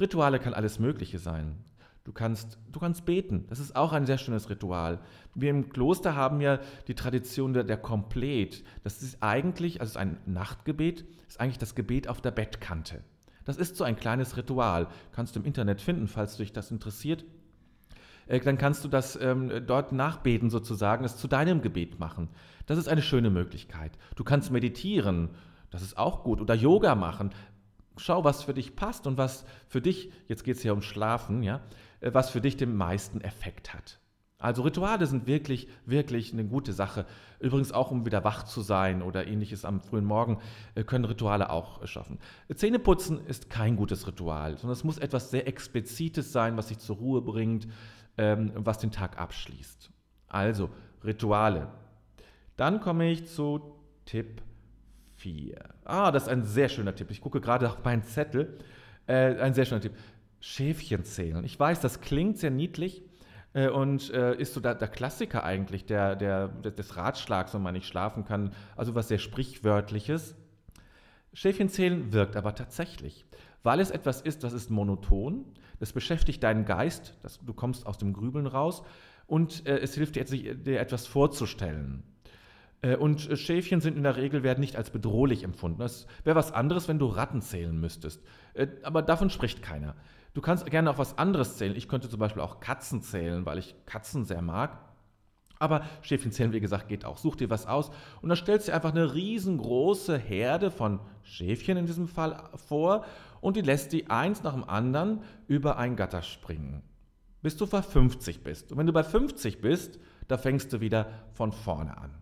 Rituale 0.01 0.39
kann 0.39 0.55
alles 0.55 0.79
Mögliche 0.79 1.19
sein. 1.19 1.59
Du 2.05 2.13
kannst, 2.13 2.57
du 2.73 2.81
kannst 2.81 3.05
beten. 3.05 3.45
Das 3.51 3.59
ist 3.59 3.77
auch 3.77 3.93
ein 3.93 4.07
sehr 4.07 4.17
schönes 4.17 4.49
Ritual. 4.49 5.01
Wir 5.35 5.51
im 5.51 5.69
Kloster 5.69 6.15
haben 6.15 6.41
ja 6.41 6.59
die 6.87 6.95
Tradition 6.95 7.53
der, 7.53 7.65
der 7.65 7.77
Komplet. 7.77 8.65
Das 8.85 9.03
ist 9.03 9.23
eigentlich, 9.23 9.83
also 9.83 9.99
ein 9.99 10.17
Nachtgebet, 10.25 11.05
ist 11.29 11.39
eigentlich 11.39 11.59
das 11.59 11.75
Gebet 11.75 12.09
auf 12.09 12.23
der 12.23 12.31
Bettkante. 12.31 13.03
Das 13.45 13.59
ist 13.59 13.77
so 13.77 13.85
ein 13.85 13.97
kleines 13.97 14.39
Ritual. 14.39 14.89
Kannst 15.13 15.37
du 15.37 15.41
im 15.41 15.47
Internet 15.47 15.83
finden, 15.83 16.09
falls 16.09 16.39
dich 16.39 16.55
das 16.55 16.71
interessiert. 16.71 17.27
Äh, 18.29 18.41
dann 18.41 18.59
kannst 18.59 18.85
du 18.85 18.89
das 18.89 19.19
ähm, 19.21 19.51
dort 19.67 19.93
nachbeten 19.93 20.51
sozusagen, 20.51 21.05
es 21.05 21.17
zu 21.17 21.27
deinem 21.27 21.63
Gebet 21.63 21.99
machen. 21.99 22.29
Das 22.67 22.79
ist 22.79 22.89
eine 22.89 23.03
schöne 23.03 23.31
Möglichkeit. 23.31 23.93
Du 24.15 24.25
kannst 24.25 24.53
meditieren, 24.53 25.31
das 25.71 25.83
ist 25.83 25.99
auch 25.99 26.23
gut, 26.23 26.41
oder 26.41 26.55
Yoga 26.55 26.95
machen. 26.95 27.31
Schau, 27.97 28.23
was 28.23 28.45
für 28.45 28.55
dich 28.55 28.77
passt 28.77 29.07
und 29.07 29.19
was 29.19 29.45
für 29.67 29.81
dich, 29.81 30.13
jetzt 30.29 30.45
geht 30.45 30.57
es 30.57 30.63
ja 30.63 30.73
um 30.73 30.83
Schlafen, 30.83 31.43
ja, 31.43 31.61
äh, 32.01 32.13
was 32.13 32.31
für 32.31 32.41
dich 32.41 32.57
den 32.57 32.77
meisten 32.77 33.21
Effekt 33.21 33.75
hat. 33.75 33.99
Also 34.41 34.63
Rituale 34.63 35.05
sind 35.07 35.27
wirklich, 35.27 35.67
wirklich 35.85 36.33
eine 36.33 36.45
gute 36.45 36.73
Sache. 36.73 37.07
Übrigens 37.41 37.73
auch, 37.73 37.91
um 37.91 38.07
wieder 38.07 38.23
wach 38.23 38.45
zu 38.45 38.61
sein 38.61 39.03
oder 39.03 39.27
ähnliches 39.27 39.65
am 39.65 39.81
frühen 39.81 40.05
Morgen, 40.05 40.39
äh, 40.77 40.85
können 40.85 41.07
Rituale 41.07 41.51
auch 41.51 41.85
schaffen. 41.89 42.21
Zähneputzen 42.55 43.27
ist 43.27 43.51
kein 43.51 43.75
gutes 43.75 44.07
Ritual, 44.07 44.57
sondern 44.57 44.77
es 44.77 44.85
muss 44.85 44.99
etwas 44.99 45.31
sehr 45.31 45.49
Explizites 45.49 46.31
sein, 46.31 46.57
was 46.57 46.69
dich 46.69 46.79
zur 46.79 46.99
Ruhe 46.99 47.21
bringt, 47.21 47.67
ähm, 48.19 48.53
was 48.55 48.79
den 48.79 48.91
Tag 48.91 49.19
abschließt. 49.19 49.91
Also 50.29 50.71
Rituale. 51.05 51.69
Dann 52.57 52.81
komme 52.81 53.11
ich 53.11 53.27
zu 53.29 53.75
Tipp 54.05 54.43
4. 55.17 55.57
Ah, 55.85 56.11
das 56.11 56.25
ist 56.25 56.29
ein 56.29 56.45
sehr 56.45 56.69
schöner 56.69 56.95
Tipp. 56.95 57.11
Ich 57.11 57.21
gucke 57.21 57.41
gerade 57.41 57.69
auf 57.69 57.85
meinen 57.85 58.03
Zettel. 58.03 58.59
Äh, 59.07 59.37
ein 59.41 59.55
sehr 59.55 59.65
schöner 59.65 59.81
Tipp. 59.81 59.93
Schäfchen 60.41 61.05
zählen. 61.05 61.45
Ich 61.45 61.59
weiß, 61.59 61.81
das 61.81 62.01
klingt 62.01 62.39
sehr 62.39 62.51
niedlich 62.51 63.03
äh, 63.55 63.69
und 63.69 64.13
äh, 64.13 64.37
ist 64.37 64.55
so 64.55 64.61
der, 64.61 64.75
der, 64.75 64.89
Klassiker 64.89 65.45
eigentlich 65.45 65.87
der, 65.87 66.17
der, 66.17 66.49
des 66.49 66.97
Ratschlags, 66.97 67.55
wenn 67.55 67.63
man 67.63 67.75
nicht 67.75 67.87
schlafen 67.87 68.25
kann. 68.25 68.53
Also 68.77 68.95
was 68.95 69.09
sehr 69.09 69.19
Sprichwörtliches. 69.19 70.37
Schäfchen 71.33 71.69
zählen 71.69 72.13
wirkt 72.13 72.37
aber 72.37 72.55
tatsächlich, 72.55 73.27
weil 73.63 73.81
es 73.81 73.91
etwas 73.91 74.21
ist, 74.21 74.45
das 74.45 74.53
ist 74.53 74.71
monoton, 74.71 75.45
das 75.81 75.93
beschäftigt 75.93 76.43
deinen 76.43 76.65
Geist, 76.65 77.17
das, 77.23 77.39
du 77.45 77.53
kommst 77.53 77.87
aus 77.87 77.99
dem 77.99 78.13
Grübeln 78.13 78.47
raus 78.47 78.83
und 79.27 79.67
äh, 79.67 79.79
es 79.79 79.95
hilft 79.95 80.17
dir, 80.17 80.25
dir 80.25 80.81
etwas 80.81 81.07
vorzustellen. 81.07 82.03
Äh, 82.83 82.97
und 82.97 83.29
äh, 83.29 83.37
Schäfchen 83.37 83.81
sind 83.81 83.97
in 83.97 84.03
der 84.03 84.17
Regel 84.17 84.43
werden 84.43 84.61
nicht 84.61 84.77
als 84.77 84.91
bedrohlich 84.91 85.45
empfunden. 85.45 85.79
Das 85.79 86.07
wäre 86.25 86.37
was 86.37 86.53
anderes, 86.53 86.89
wenn 86.89 86.99
du 86.99 87.07
Ratten 87.07 87.43
zählen 87.43 87.79
müsstest. 87.79 88.23
Äh, 88.55 88.69
aber 88.83 89.03
davon 89.03 89.31
spricht 89.31 89.63
keiner. 89.63 89.95
Du 90.35 90.41
kannst 90.41 90.67
gerne 90.67 90.91
auch 90.91 90.99
was 90.99 91.19
anderes 91.19 91.57
zählen. 91.57 91.75
Ich 91.75 91.89
könnte 91.89 92.09
zum 92.09 92.21
Beispiel 92.21 92.43
auch 92.43 92.61
Katzen 92.61 93.03
zählen, 93.03 93.45
weil 93.47 93.59
ich 93.59 93.75
Katzen 93.87 94.25
sehr 94.25 94.43
mag. 94.43 94.79
Aber 95.59 95.85
Schäfchen 96.03 96.33
zählen, 96.33 96.53
wie 96.53 96.61
gesagt, 96.61 96.89
geht 96.89 97.05
auch. 97.05 97.19
Such 97.19 97.37
dir 97.37 97.51
was 97.51 97.67
aus 97.67 97.91
und 98.23 98.29
dann 98.29 98.37
stellst 98.37 98.69
du 98.69 98.71
dir 98.71 98.77
einfach 98.77 98.93
eine 98.93 99.15
riesengroße 99.15 100.17
Herde 100.17 100.71
von 100.71 101.01
Schäfchen 101.23 101.77
in 101.77 101.87
diesem 101.87 102.09
Fall 102.09 102.51
vor 102.55 103.05
und 103.41 103.57
die 103.57 103.63
lässt 103.63 103.93
die 103.93 104.09
eins 104.09 104.43
nach 104.43 104.55
dem 104.55 104.65
anderen 104.65 105.23
über 105.47 105.77
ein 105.79 105.97
Gatter 105.97 106.23
springen, 106.23 106.83
bis 107.43 107.57
du 107.57 107.67
bei 107.67 107.83
50 107.83 108.43
bist. 108.43 108.73
Und 108.73 108.79
wenn 108.79 108.87
du 108.87 108.93
bei 108.93 109.05
50 109.05 109.61
bist, 109.61 109.99
da 110.29 110.39
fängst 110.39 110.73
du 110.73 110.81
wieder 110.81 111.11
von 111.33 111.53
vorne 111.53 111.97
an. 111.99 112.15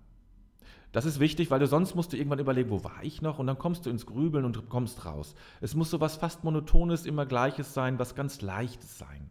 Das 0.93 1.05
ist 1.05 1.21
wichtig, 1.21 1.51
weil 1.51 1.59
du 1.59 1.67
sonst 1.67 1.95
musst 1.95 2.13
du 2.13 2.17
irgendwann 2.17 2.39
überlegen, 2.39 2.71
wo 2.71 2.83
war 2.83 3.03
ich 3.03 3.21
noch? 3.21 3.39
Und 3.39 3.49
dann 3.49 3.59
kommst 3.59 3.85
du 3.85 3.91
ins 3.91 4.07
Grübeln 4.07 4.47
und 4.47 4.71
kommst 4.71 5.05
raus. 5.05 5.35
Es 5.61 5.75
muss 5.75 5.91
so 5.91 6.01
was 6.01 6.17
fast 6.17 6.43
Monotones, 6.43 7.05
immer 7.05 7.27
Gleiches 7.27 7.75
sein, 7.75 7.99
was 7.99 8.15
ganz 8.15 8.41
Leichtes 8.41 8.97
sein. 8.97 9.31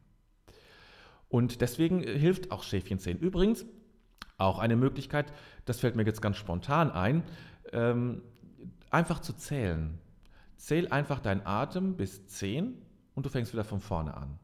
Und 1.27 1.61
deswegen 1.61 2.03
hilft 2.03 2.51
auch 2.51 2.61
Schäfchenzählen. 2.61 3.17
Übrigens, 3.17 3.65
auch 4.37 4.59
eine 4.59 4.75
Möglichkeit, 4.75 5.31
das 5.65 5.79
fällt 5.79 5.95
mir 5.95 6.03
jetzt 6.05 6.21
ganz 6.21 6.37
spontan 6.37 6.91
ein, 6.91 7.23
ähm, 7.71 8.21
einfach 8.89 9.19
zu 9.19 9.33
zählen. 9.33 9.99
Zähl 10.57 10.87
einfach 10.89 11.19
deinen 11.19 11.45
Atem 11.45 11.95
bis 11.95 12.27
10 12.27 12.81
und 13.13 13.25
du 13.25 13.29
fängst 13.29 13.53
wieder 13.53 13.63
von 13.63 13.79
vorne 13.79 14.15
an. 14.15 14.39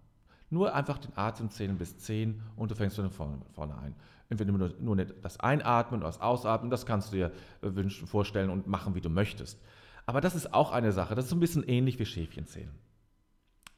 Nur 0.50 0.76
einfach 0.76 0.98
den 0.98 1.18
Atem 1.18 1.50
zählen 1.50 1.78
bis 1.78 1.98
10 1.98 2.42
und 2.56 2.72
du 2.72 2.76
fängst 2.76 2.98
von 2.98 3.42
vorne 3.54 3.78
ein. 3.78 3.96
Entweder 4.30 4.52
nur, 4.52 4.74
nur 4.80 4.96
das 4.96 5.40
Einatmen 5.40 6.02
oder 6.02 6.10
das 6.10 6.22
Ausatmen, 6.22 6.70
das 6.70 6.86
kannst 6.86 7.12
du 7.12 7.18
dir 7.18 7.32
äh, 7.62 7.74
wünschen, 7.76 8.08
vorstellen 8.08 8.50
und 8.50 8.68
machen, 8.68 8.96
wie 8.96 9.02
du 9.02 9.10
möchtest. 9.10 9.62
Aber 10.06 10.22
das 10.22 10.36
ist 10.36 10.54
auch 10.54 10.72
eine 10.72 10.92
Sache, 10.92 11.16
das 11.16 11.26
ist 11.26 11.30
so 11.30 11.36
ein 11.36 11.42
bisschen 11.42 11.64
ähnlich 11.64 12.00
wie 12.00 12.06
Schäfchen 12.06 12.48
zählen. 12.48 12.74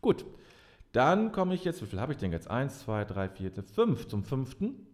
Gut, 0.02 0.26
dann 0.92 1.32
komme 1.32 1.56
ich 1.56 1.64
jetzt, 1.64 1.82
wie 1.82 1.88
viel 1.88 2.00
habe 2.00 2.14
ich 2.14 2.20
denn 2.20 2.32
jetzt? 2.32 2.50
Eins, 2.50 2.80
zwei, 2.80 3.04
drei, 3.04 3.30
vier, 3.30 3.52
fünf. 3.52 4.08
Zum 4.08 4.24
fünften. 4.24 4.88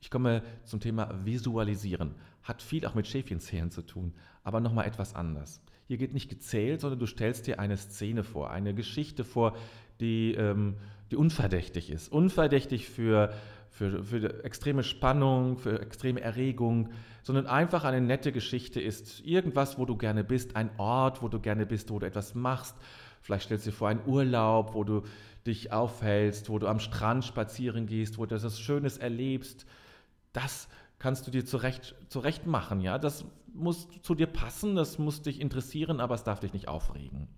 Ich 0.00 0.10
komme 0.10 0.42
zum 0.64 0.80
Thema 0.80 1.12
Visualisieren. 1.24 2.14
Hat 2.42 2.62
viel 2.62 2.86
auch 2.86 2.94
mit 2.94 3.06
Schäfchenzählen 3.06 3.70
zu 3.70 3.82
tun, 3.82 4.14
aber 4.44 4.60
nochmal 4.60 4.86
etwas 4.86 5.14
anders. 5.14 5.60
Hier 5.86 5.96
geht 5.96 6.12
nicht 6.12 6.28
gezählt, 6.28 6.80
sondern 6.80 7.00
du 7.00 7.06
stellst 7.06 7.46
dir 7.46 7.58
eine 7.58 7.76
Szene 7.76 8.22
vor, 8.22 8.50
eine 8.50 8.74
Geschichte 8.74 9.24
vor, 9.24 9.56
die, 10.00 10.34
ähm, 10.34 10.76
die 11.10 11.16
unverdächtig 11.16 11.90
ist. 11.90 12.12
Unverdächtig 12.12 12.88
für, 12.88 13.32
für, 13.70 14.04
für 14.04 14.44
extreme 14.44 14.82
Spannung, 14.82 15.58
für 15.58 15.80
extreme 15.80 16.20
Erregung, 16.20 16.90
sondern 17.22 17.46
einfach 17.46 17.84
eine 17.84 18.00
nette 18.00 18.32
Geschichte 18.32 18.80
ist. 18.80 19.20
Irgendwas, 19.24 19.78
wo 19.78 19.84
du 19.84 19.96
gerne 19.96 20.24
bist, 20.24 20.56
ein 20.56 20.70
Ort, 20.78 21.22
wo 21.22 21.28
du 21.28 21.40
gerne 21.40 21.66
bist, 21.66 21.90
wo 21.90 21.98
du 21.98 22.06
etwas 22.06 22.34
machst. 22.34 22.76
Vielleicht 23.20 23.46
stellst 23.46 23.66
du 23.66 23.70
dir 23.70 23.76
vor 23.76 23.88
einen 23.88 24.06
Urlaub, 24.06 24.74
wo 24.74 24.84
du 24.84 25.02
dich 25.46 25.72
aufhältst, 25.72 26.50
wo 26.50 26.58
du 26.58 26.68
am 26.68 26.78
Strand 26.80 27.24
spazieren 27.24 27.86
gehst, 27.86 28.18
wo 28.18 28.26
du 28.26 28.34
etwas 28.34 28.60
Schönes 28.60 28.98
erlebst. 28.98 29.66
Das 30.32 30.68
kannst 30.98 31.26
du 31.26 31.30
dir 31.30 31.44
zurecht, 31.44 31.94
zurecht 32.08 32.46
machen. 32.46 32.80
Ja? 32.80 32.98
Das 32.98 33.24
muss 33.54 33.88
zu 34.02 34.14
dir 34.14 34.26
passen, 34.26 34.76
das 34.76 34.98
muss 34.98 35.22
dich 35.22 35.40
interessieren, 35.40 36.00
aber 36.00 36.14
es 36.14 36.24
darf 36.24 36.40
dich 36.40 36.52
nicht 36.52 36.68
aufregen. 36.68 37.28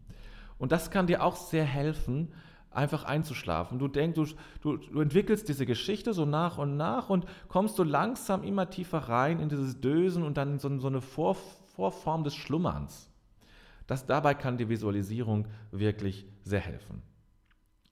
Und 0.59 0.73
das 0.73 0.91
kann 0.91 1.07
dir 1.07 1.25
auch 1.25 1.37
sehr 1.37 1.65
helfen, 1.65 2.33
einfach 2.71 3.05
einzuschlafen. 3.05 3.79
Du 3.79 3.89
denkst, 3.89 4.15
du, 4.15 4.27
du, 4.61 4.77
du, 4.77 5.01
entwickelst 5.01 5.49
diese 5.49 5.67
Geschichte 5.67 6.13
so 6.13 6.25
nach 6.25 6.59
und 6.59 6.77
nach 6.77 7.11
und 7.11 7.27
kommst 7.49 7.77
so 7.77 7.83
langsam 7.83 8.43
immer 8.43 8.71
tiefer 8.71 8.99
rein 8.99 9.41
in 9.41 9.49
dieses 9.49 9.81
Dösen 9.81 10.23
und 10.23 10.37
dann 10.37 10.59
so, 10.59 10.79
so 10.79 10.87
eine 10.87 11.01
Vor, 11.01 11.37
Vorform 11.75 12.25
des 12.25 12.35
Schlummerns. 12.35 13.11
Das, 13.87 14.07
dabei 14.07 14.35
kann 14.35 14.57
die 14.57 14.69
Visualisierung 14.69 15.49
wirklich 15.73 16.27
sehr 16.45 16.61
helfen. 16.61 17.03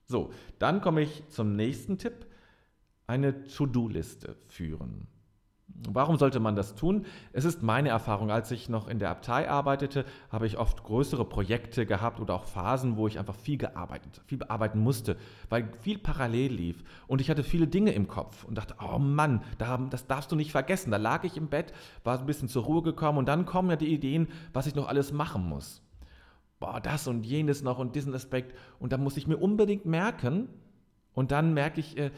So, 0.06 0.30
dann 0.58 0.80
komme 0.80 1.02
ich 1.02 1.28
zum 1.28 1.56
nächsten 1.56 1.98
Tipp, 1.98 2.26
eine 3.08 3.44
To-Do-Liste 3.44 4.36
führen. 4.46 5.08
Warum 5.90 6.18
sollte 6.18 6.40
man 6.40 6.56
das 6.56 6.74
tun? 6.74 7.06
Es 7.32 7.44
ist 7.44 7.62
meine 7.62 7.90
Erfahrung, 7.90 8.30
als 8.30 8.50
ich 8.50 8.68
noch 8.68 8.88
in 8.88 8.98
der 8.98 9.10
Abtei 9.10 9.48
arbeitete, 9.48 10.04
habe 10.30 10.46
ich 10.46 10.58
oft 10.58 10.82
größere 10.82 11.24
Projekte 11.24 11.86
gehabt 11.86 12.20
oder 12.20 12.34
auch 12.34 12.44
Phasen, 12.44 12.96
wo 12.96 13.06
ich 13.06 13.18
einfach 13.18 13.34
viel 13.34 13.58
gearbeitet, 13.58 14.20
viel 14.26 14.38
bearbeiten 14.38 14.80
musste, 14.80 15.16
weil 15.48 15.70
viel 15.80 15.98
parallel 15.98 16.52
lief 16.52 16.82
und 17.06 17.20
ich 17.20 17.30
hatte 17.30 17.44
viele 17.44 17.68
Dinge 17.68 17.92
im 17.92 18.08
Kopf 18.08 18.44
und 18.44 18.56
dachte, 18.56 18.74
oh 18.82 18.98
Mann, 18.98 19.42
das 19.90 20.06
darfst 20.06 20.32
du 20.32 20.36
nicht 20.36 20.52
vergessen. 20.52 20.90
Da 20.90 20.96
lag 20.96 21.24
ich 21.24 21.36
im 21.36 21.48
Bett, 21.48 21.72
war 22.02 22.18
ein 22.18 22.26
bisschen 22.26 22.48
zur 22.48 22.64
Ruhe 22.64 22.82
gekommen 22.82 23.18
und 23.18 23.26
dann 23.26 23.46
kommen 23.46 23.70
ja 23.70 23.76
die 23.76 23.92
Ideen, 23.92 24.28
was 24.52 24.66
ich 24.66 24.74
noch 24.74 24.88
alles 24.88 25.12
machen 25.12 25.48
muss. 25.48 25.82
Boah, 26.60 26.80
das 26.80 27.06
und 27.06 27.24
jenes 27.24 27.62
noch 27.62 27.78
und 27.78 27.94
diesen 27.94 28.14
Aspekt 28.14 28.54
und 28.80 28.92
da 28.92 28.98
muss 28.98 29.16
ich 29.16 29.28
mir 29.28 29.36
unbedingt 29.36 29.86
merken 29.86 30.48
und 31.14 31.30
dann 31.30 31.54
merke 31.54 31.80
ich, 31.80 31.96
äh, 31.96 32.10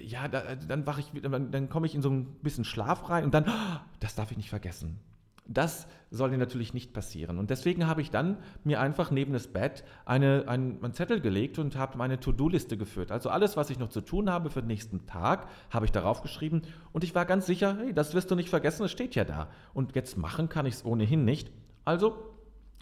ja, 0.00 0.28
da, 0.28 0.54
dann 0.56 0.86
wache 0.86 1.00
ich, 1.00 1.22
dann, 1.22 1.50
dann 1.50 1.68
komme 1.68 1.86
ich 1.86 1.94
in 1.94 2.02
so 2.02 2.10
ein 2.10 2.26
bisschen 2.42 2.64
Schlaf 2.64 3.08
rein 3.08 3.24
und 3.24 3.34
dann, 3.34 3.46
das 4.00 4.14
darf 4.14 4.30
ich 4.30 4.36
nicht 4.36 4.50
vergessen. 4.50 4.98
Das 5.46 5.86
soll 6.10 6.30
dir 6.30 6.38
natürlich 6.38 6.72
nicht 6.72 6.94
passieren. 6.94 7.38
Und 7.38 7.50
deswegen 7.50 7.86
habe 7.86 8.00
ich 8.00 8.10
dann 8.10 8.38
mir 8.64 8.80
einfach 8.80 9.10
neben 9.10 9.34
das 9.34 9.48
Bett 9.48 9.84
eine, 10.06 10.44
einen, 10.48 10.82
einen 10.82 10.94
Zettel 10.94 11.20
gelegt 11.20 11.58
und 11.58 11.76
habe 11.76 11.98
meine 11.98 12.18
To-Do-Liste 12.18 12.78
geführt. 12.78 13.12
Also 13.12 13.28
alles, 13.28 13.54
was 13.54 13.68
ich 13.68 13.78
noch 13.78 13.90
zu 13.90 14.00
tun 14.00 14.30
habe 14.30 14.48
für 14.48 14.62
den 14.62 14.68
nächsten 14.68 15.04
Tag, 15.06 15.48
habe 15.68 15.84
ich 15.84 15.92
darauf 15.92 16.22
geschrieben. 16.22 16.62
Und 16.92 17.04
ich 17.04 17.14
war 17.14 17.26
ganz 17.26 17.44
sicher, 17.44 17.76
hey, 17.78 17.92
das 17.92 18.14
wirst 18.14 18.30
du 18.30 18.36
nicht 18.36 18.48
vergessen, 18.48 18.84
es 18.84 18.92
steht 18.92 19.14
ja 19.16 19.24
da. 19.24 19.50
Und 19.74 19.94
jetzt 19.94 20.16
machen 20.16 20.48
kann 20.48 20.64
ich 20.64 20.74
es 20.74 20.84
ohnehin 20.84 21.26
nicht. 21.26 21.50
Also 21.84 22.16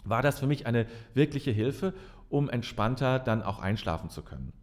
war 0.05 0.21
das 0.21 0.39
für 0.39 0.47
mich 0.47 0.65
eine 0.65 0.85
wirkliche 1.13 1.51
Hilfe, 1.51 1.93
um 2.29 2.49
entspannter 2.49 3.19
dann 3.19 3.43
auch 3.43 3.59
einschlafen 3.59 4.09
zu 4.09 4.21
können. 4.21 4.53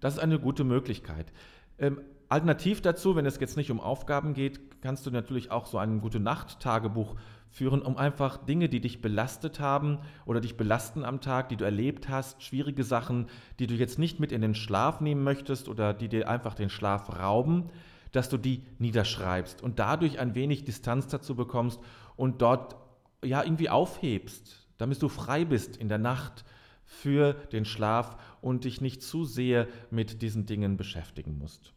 Das 0.00 0.14
ist 0.14 0.20
eine 0.20 0.38
gute 0.38 0.64
Möglichkeit. 0.64 1.32
Ähm, 1.78 2.00
alternativ 2.28 2.80
dazu, 2.80 3.16
wenn 3.16 3.26
es 3.26 3.38
jetzt 3.38 3.56
nicht 3.56 3.70
um 3.70 3.80
Aufgaben 3.80 4.34
geht, 4.34 4.80
kannst 4.80 5.06
du 5.06 5.10
natürlich 5.10 5.50
auch 5.50 5.66
so 5.66 5.78
ein 5.78 6.00
Gute-Nacht-Tagebuch 6.00 7.16
führen, 7.50 7.82
um 7.82 7.96
einfach 7.96 8.36
Dinge, 8.36 8.68
die 8.68 8.80
dich 8.80 9.00
belastet 9.00 9.60
haben 9.60 9.98
oder 10.26 10.40
dich 10.40 10.56
belasten 10.56 11.04
am 11.04 11.20
Tag, 11.20 11.48
die 11.48 11.56
du 11.56 11.64
erlebt 11.64 12.08
hast, 12.08 12.42
schwierige 12.42 12.84
Sachen, 12.84 13.28
die 13.58 13.66
du 13.66 13.74
jetzt 13.74 13.98
nicht 13.98 14.20
mit 14.20 14.32
in 14.32 14.42
den 14.42 14.54
Schlaf 14.54 15.00
nehmen 15.00 15.24
möchtest 15.24 15.68
oder 15.68 15.94
die 15.94 16.08
dir 16.08 16.28
einfach 16.28 16.54
den 16.54 16.68
Schlaf 16.68 17.18
rauben, 17.18 17.70
dass 18.12 18.28
du 18.28 18.36
die 18.36 18.62
niederschreibst 18.78 19.62
und 19.62 19.78
dadurch 19.78 20.18
ein 20.18 20.34
wenig 20.34 20.64
Distanz 20.64 21.06
dazu 21.06 21.34
bekommst 21.34 21.80
und 22.16 22.42
dort 22.42 22.76
ja 23.24 23.42
irgendwie 23.42 23.70
aufhebst, 23.70 24.66
damit 24.78 25.00
du 25.02 25.08
frei 25.08 25.44
bist 25.44 25.76
in 25.76 25.88
der 25.88 25.98
Nacht 25.98 26.44
für 26.84 27.34
den 27.52 27.64
Schlaf 27.64 28.16
und 28.46 28.62
dich 28.62 28.80
nicht 28.80 29.02
zu 29.02 29.24
sehr 29.24 29.66
mit 29.90 30.22
diesen 30.22 30.46
Dingen 30.46 30.76
beschäftigen 30.76 31.36
musst. 31.36 31.72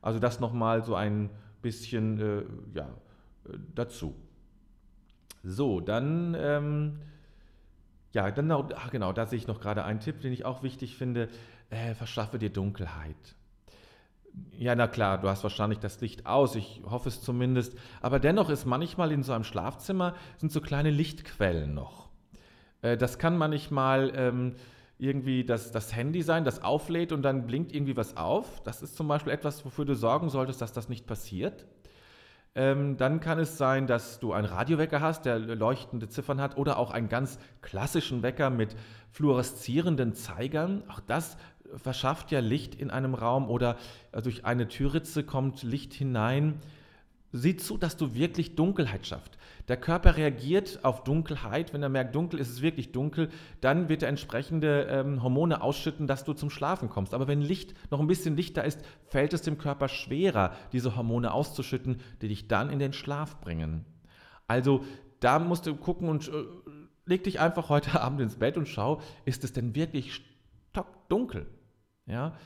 Also 0.00 0.18
das 0.18 0.40
nochmal 0.40 0.82
so 0.82 0.94
ein 0.94 1.28
bisschen 1.60 2.18
äh, 2.18 2.44
ja, 2.74 2.88
äh, 3.44 3.58
dazu. 3.74 4.14
So, 5.44 5.80
dann, 5.80 6.34
ähm, 6.38 6.98
ja, 8.14 8.30
dann, 8.30 8.50
ach 8.50 8.90
genau, 8.90 9.12
da 9.12 9.26
sehe 9.26 9.36
ich 9.36 9.46
noch 9.46 9.60
gerade 9.60 9.84
einen 9.84 10.00
Tipp, 10.00 10.22
den 10.22 10.32
ich 10.32 10.46
auch 10.46 10.62
wichtig 10.62 10.96
finde. 10.96 11.28
Äh, 11.68 11.94
verschaffe 11.94 12.38
dir 12.38 12.50
Dunkelheit. 12.50 13.36
Ja, 14.52 14.74
na 14.74 14.88
klar, 14.88 15.20
du 15.20 15.28
hast 15.28 15.42
wahrscheinlich 15.42 15.78
das 15.78 16.00
Licht 16.00 16.24
aus, 16.24 16.54
ich 16.54 16.80
hoffe 16.88 17.10
es 17.10 17.20
zumindest. 17.20 17.76
Aber 18.00 18.18
dennoch 18.18 18.48
ist 18.48 18.64
manchmal 18.64 19.12
in 19.12 19.22
so 19.22 19.34
einem 19.34 19.44
Schlafzimmer 19.44 20.14
sind 20.38 20.52
so 20.52 20.62
kleine 20.62 20.90
Lichtquellen 20.90 21.74
noch. 21.74 22.08
Äh, 22.80 22.96
das 22.96 23.18
kann 23.18 23.36
manchmal 23.36 24.10
ähm, 24.14 24.54
irgendwie 24.98 25.44
das, 25.44 25.70
das 25.70 25.94
Handy 25.94 26.22
sein, 26.22 26.44
das 26.44 26.62
auflädt 26.62 27.12
und 27.12 27.22
dann 27.22 27.46
blinkt 27.46 27.72
irgendwie 27.72 27.96
was 27.96 28.16
auf. 28.16 28.62
Das 28.64 28.82
ist 28.82 28.96
zum 28.96 29.06
Beispiel 29.08 29.32
etwas, 29.32 29.64
wofür 29.64 29.84
du 29.84 29.94
sorgen 29.94 30.28
solltest, 30.28 30.60
dass 30.60 30.72
das 30.72 30.88
nicht 30.88 31.06
passiert. 31.06 31.66
Ähm, 32.54 32.96
dann 32.96 33.20
kann 33.20 33.38
es 33.38 33.56
sein, 33.56 33.86
dass 33.86 34.18
du 34.18 34.32
einen 34.32 34.46
Radiowecker 34.46 35.00
hast, 35.00 35.24
der 35.24 35.38
leuchtende 35.38 36.08
Ziffern 36.08 36.40
hat, 36.40 36.56
oder 36.56 36.78
auch 36.78 36.90
einen 36.90 37.08
ganz 37.08 37.38
klassischen 37.62 38.22
Wecker 38.24 38.50
mit 38.50 38.74
fluoreszierenden 39.12 40.14
Zeigern. 40.14 40.82
Auch 40.88 41.00
das 41.00 41.36
verschafft 41.76 42.32
ja 42.32 42.40
Licht 42.40 42.74
in 42.74 42.90
einem 42.90 43.14
Raum 43.14 43.48
oder 43.48 43.76
durch 44.24 44.44
eine 44.44 44.66
Türritze 44.66 45.22
kommt 45.22 45.62
Licht 45.62 45.94
hinein. 45.94 46.60
Sieh 47.30 47.56
zu, 47.56 47.76
dass 47.76 47.96
du 47.96 48.14
wirklich 48.14 48.54
Dunkelheit 48.54 49.06
schaffst. 49.06 49.36
Der 49.68 49.76
Körper 49.76 50.16
reagiert 50.16 50.82
auf 50.82 51.04
Dunkelheit. 51.04 51.74
Wenn 51.74 51.82
er 51.82 51.90
merkt, 51.90 52.14
dunkel 52.14 52.40
ist 52.40 52.48
es 52.48 52.62
wirklich 52.62 52.90
dunkel, 52.92 53.28
dann 53.60 53.90
wird 53.90 54.02
er 54.02 54.08
entsprechende 54.08 54.86
ähm, 54.90 55.22
Hormone 55.22 55.60
ausschütten, 55.60 56.06
dass 56.06 56.24
du 56.24 56.32
zum 56.32 56.48
Schlafen 56.48 56.88
kommst. 56.88 57.12
Aber 57.12 57.28
wenn 57.28 57.42
Licht 57.42 57.74
noch 57.90 58.00
ein 58.00 58.06
bisschen 58.06 58.34
lichter 58.34 58.64
ist, 58.64 58.80
fällt 59.08 59.34
es 59.34 59.42
dem 59.42 59.58
Körper 59.58 59.88
schwerer, 59.88 60.54
diese 60.72 60.96
Hormone 60.96 61.32
auszuschütten, 61.32 62.00
die 62.22 62.28
dich 62.28 62.48
dann 62.48 62.70
in 62.70 62.78
den 62.78 62.94
Schlaf 62.94 63.40
bringen. 63.42 63.84
Also 64.46 64.84
da 65.20 65.38
musst 65.38 65.66
du 65.66 65.76
gucken 65.76 66.08
und 66.08 66.28
äh, 66.28 66.44
leg 67.04 67.24
dich 67.24 67.38
einfach 67.38 67.68
heute 67.68 68.00
Abend 68.00 68.22
ins 68.22 68.36
Bett 68.36 68.56
und 68.56 68.68
schau, 68.68 69.02
ist 69.26 69.44
es 69.44 69.52
denn 69.52 69.74
wirklich 69.74 70.22
stockdunkel? 70.70 71.46
Ja, 72.06 72.38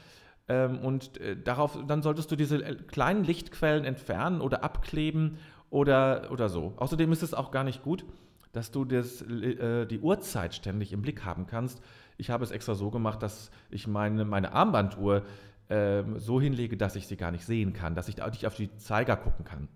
und 0.67 1.21
äh, 1.21 1.37
darauf, 1.37 1.79
dann 1.87 2.03
solltest 2.03 2.31
du 2.31 2.37
diese 2.37 2.65
äh, 2.65 2.75
kleinen 2.75 3.25
Lichtquellen 3.25 3.85
entfernen 3.85 4.41
oder 4.41 4.65
abkleben 4.65 5.39
oder, 5.71 6.29
oder 6.31 6.49
so. 6.49 6.75
Außerdem 6.77 7.13
ist 7.13 7.23
es 7.23 7.35
auch 7.35 7.51
gar 7.51 7.65
nicht 7.65 7.83
gut, 7.83 8.05
dass 8.53 8.71
du 8.71 8.85
das, 8.85 9.23
äh, 9.23 9.87
die 9.87 10.01
Uhrzeit 10.01 10.55
ständig 10.55 10.93
im 10.93 11.03
Blick 11.03 11.25
haben 11.25 11.47
kannst. 11.47 11.83
Ich 12.19 12.31
habe 12.31 12.45
es 12.45 12.51
extra 12.51 12.75
so 12.75 12.91
gemacht, 12.91 13.23
dass 13.23 13.51
ich 13.71 13.87
meine, 13.87 14.25
meine 14.25 14.53
Armbanduhr 14.53 15.23
äh, 15.69 16.03
so 16.17 16.41
hinlege, 16.41 16.77
dass 16.77 16.97
ich 16.97 17.07
sie 17.07 17.17
gar 17.17 17.31
nicht 17.31 17.45
sehen 17.45 17.73
kann, 17.73 17.95
dass 17.95 18.09
ich 18.09 18.17
nicht 18.17 18.47
auf 18.47 18.55
die 18.55 18.77
Zeiger 18.77 19.17
gucken 19.17 19.45
kann. 19.45 19.69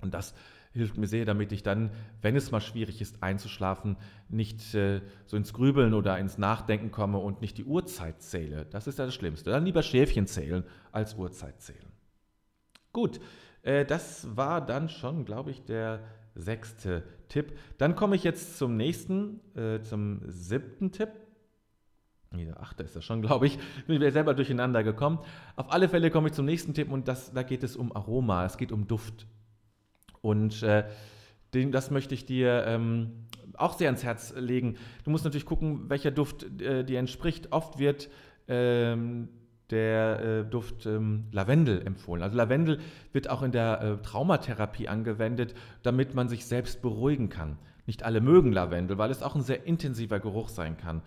Und 0.00 0.14
das 0.14 0.34
hilft 0.72 0.96
mir 0.96 1.06
sehr, 1.06 1.24
damit 1.24 1.52
ich 1.52 1.62
dann, 1.62 1.90
wenn 2.20 2.36
es 2.36 2.50
mal 2.50 2.60
schwierig 2.60 3.00
ist 3.00 3.22
einzuschlafen, 3.22 3.96
nicht 4.28 4.74
äh, 4.74 5.02
so 5.26 5.36
ins 5.36 5.52
Grübeln 5.52 5.94
oder 5.94 6.18
ins 6.18 6.38
Nachdenken 6.38 6.90
komme 6.90 7.18
und 7.18 7.40
nicht 7.40 7.58
die 7.58 7.64
Uhrzeit 7.64 8.22
zähle. 8.22 8.66
Das 8.70 8.86
ist 8.86 8.98
ja 8.98 9.04
das 9.04 9.14
Schlimmste. 9.14 9.50
Dann 9.50 9.64
lieber 9.64 9.82
Schäfchen 9.82 10.26
zählen 10.26 10.64
als 10.90 11.14
Uhrzeit 11.14 11.60
zählen. 11.60 11.92
Gut, 12.92 13.20
äh, 13.62 13.84
das 13.84 14.36
war 14.36 14.64
dann 14.64 14.88
schon, 14.88 15.24
glaube 15.24 15.50
ich, 15.50 15.62
der 15.64 16.00
sechste 16.34 17.02
Tipp. 17.28 17.58
Dann 17.78 17.94
komme 17.94 18.16
ich 18.16 18.24
jetzt 18.24 18.58
zum 18.58 18.76
nächsten, 18.76 19.40
äh, 19.56 19.82
zum 19.82 20.20
siebten 20.26 20.90
Tipp. 20.92 21.10
Nee, 22.34 22.46
der 22.46 22.60
achte 22.60 22.82
ist 22.82 22.96
das 22.96 23.04
schon, 23.04 23.20
glaube 23.20 23.46
ich. 23.46 23.58
Bin 23.86 24.00
ich 24.00 24.12
selber 24.12 24.32
durcheinander 24.32 24.82
gekommen. 24.82 25.18
Auf 25.56 25.70
alle 25.70 25.88
Fälle 25.90 26.10
komme 26.10 26.28
ich 26.28 26.34
zum 26.34 26.46
nächsten 26.46 26.72
Tipp 26.72 26.90
und 26.90 27.08
das, 27.08 27.32
da 27.32 27.42
geht 27.42 27.62
es 27.62 27.76
um 27.76 27.94
Aroma, 27.94 28.46
es 28.46 28.56
geht 28.56 28.72
um 28.72 28.86
Duft. 28.86 29.26
Und 30.22 30.62
äh, 30.62 30.84
den, 31.52 31.70
das 31.70 31.90
möchte 31.90 32.14
ich 32.14 32.24
dir 32.24 32.64
ähm, 32.66 33.26
auch 33.56 33.74
sehr 33.76 33.88
ans 33.88 34.02
Herz 34.02 34.34
legen. 34.36 34.76
Du 35.04 35.10
musst 35.10 35.24
natürlich 35.24 35.44
gucken, 35.44 35.90
welcher 35.90 36.10
Duft 36.10 36.60
äh, 36.60 36.84
dir 36.84 36.98
entspricht. 36.98 37.52
Oft 37.52 37.78
wird 37.78 38.08
ähm, 38.48 39.28
der 39.70 40.20
äh, 40.20 40.44
Duft 40.44 40.86
ähm, 40.86 41.24
Lavendel 41.32 41.84
empfohlen. 41.86 42.22
Also 42.22 42.36
Lavendel 42.36 42.78
wird 43.12 43.28
auch 43.28 43.42
in 43.42 43.52
der 43.52 43.80
äh, 43.80 44.02
Traumatherapie 44.02 44.88
angewendet, 44.88 45.54
damit 45.82 46.14
man 46.14 46.28
sich 46.28 46.46
selbst 46.46 46.82
beruhigen 46.82 47.28
kann. 47.28 47.58
Nicht 47.86 48.04
alle 48.04 48.20
mögen 48.20 48.52
Lavendel, 48.52 48.98
weil 48.98 49.10
es 49.10 49.22
auch 49.22 49.34
ein 49.34 49.42
sehr 49.42 49.66
intensiver 49.66 50.20
Geruch 50.20 50.48
sein 50.48 50.76
kann. 50.76 51.02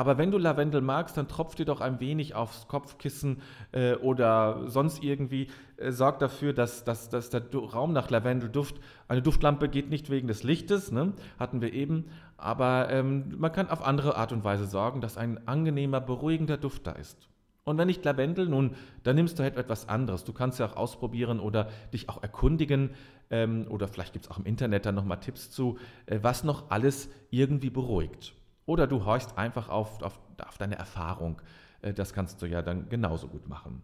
Aber 0.00 0.16
wenn 0.16 0.30
du 0.30 0.38
Lavendel 0.38 0.80
magst, 0.80 1.18
dann 1.18 1.28
tropf 1.28 1.56
dir 1.56 1.66
doch 1.66 1.82
ein 1.82 2.00
wenig 2.00 2.34
aufs 2.34 2.66
Kopfkissen 2.68 3.42
äh, 3.72 3.96
oder 3.96 4.62
sonst 4.64 5.04
irgendwie. 5.04 5.48
Äh, 5.76 5.92
sorg 5.92 6.20
dafür, 6.20 6.54
dass, 6.54 6.84
dass, 6.84 7.10
dass 7.10 7.28
der 7.28 7.42
Raum 7.52 7.92
nach 7.92 8.08
Lavendel 8.08 8.48
duft. 8.48 8.76
Eine 9.08 9.20
Duftlampe 9.20 9.68
geht 9.68 9.90
nicht 9.90 10.08
wegen 10.08 10.26
des 10.26 10.42
Lichtes, 10.42 10.90
ne? 10.90 11.12
hatten 11.38 11.60
wir 11.60 11.74
eben. 11.74 12.06
Aber 12.38 12.88
ähm, 12.88 13.34
man 13.36 13.52
kann 13.52 13.68
auf 13.68 13.84
andere 13.84 14.16
Art 14.16 14.32
und 14.32 14.42
Weise 14.42 14.64
sorgen, 14.64 15.02
dass 15.02 15.18
ein 15.18 15.46
angenehmer, 15.46 16.00
beruhigender 16.00 16.56
Duft 16.56 16.86
da 16.86 16.92
ist. 16.92 17.28
Und 17.64 17.76
wenn 17.76 17.86
nicht 17.86 18.02
Lavendel, 18.02 18.48
nun, 18.48 18.76
dann 19.02 19.16
nimmst 19.16 19.38
du 19.38 19.42
halt 19.42 19.58
etwas 19.58 19.86
anderes. 19.86 20.24
Du 20.24 20.32
kannst 20.32 20.58
ja 20.58 20.64
auch 20.64 20.76
ausprobieren 20.76 21.40
oder 21.40 21.68
dich 21.92 22.08
auch 22.08 22.22
erkundigen. 22.22 22.94
Ähm, 23.28 23.66
oder 23.68 23.86
vielleicht 23.86 24.14
gibt 24.14 24.24
es 24.24 24.30
auch 24.30 24.38
im 24.38 24.46
Internet 24.46 24.86
dann 24.86 24.94
nochmal 24.94 25.20
Tipps 25.20 25.50
zu, 25.50 25.78
äh, 26.06 26.20
was 26.22 26.42
noch 26.42 26.70
alles 26.70 27.10
irgendwie 27.28 27.68
beruhigt. 27.68 28.32
Oder 28.70 28.86
du 28.86 29.04
horchst 29.04 29.36
einfach 29.36 29.68
auf, 29.68 30.00
auf, 30.00 30.20
auf 30.38 30.56
deine 30.56 30.76
Erfahrung. 30.76 31.42
Äh, 31.82 31.92
das 31.92 32.12
kannst 32.12 32.40
du 32.40 32.46
ja 32.46 32.62
dann 32.62 32.88
genauso 32.88 33.26
gut 33.26 33.48
machen. 33.48 33.82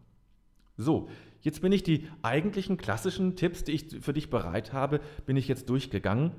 So, 0.76 1.08
jetzt 1.40 1.60
bin 1.60 1.72
ich 1.72 1.82
die 1.82 2.08
eigentlichen 2.22 2.76
klassischen 2.76 3.34
Tipps, 3.34 3.64
die 3.64 3.72
ich 3.72 4.00
für 4.00 4.12
dich 4.12 4.30
bereit 4.30 4.72
habe, 4.72 5.00
bin 5.26 5.36
ich 5.36 5.48
jetzt 5.48 5.68
durchgegangen. 5.70 6.30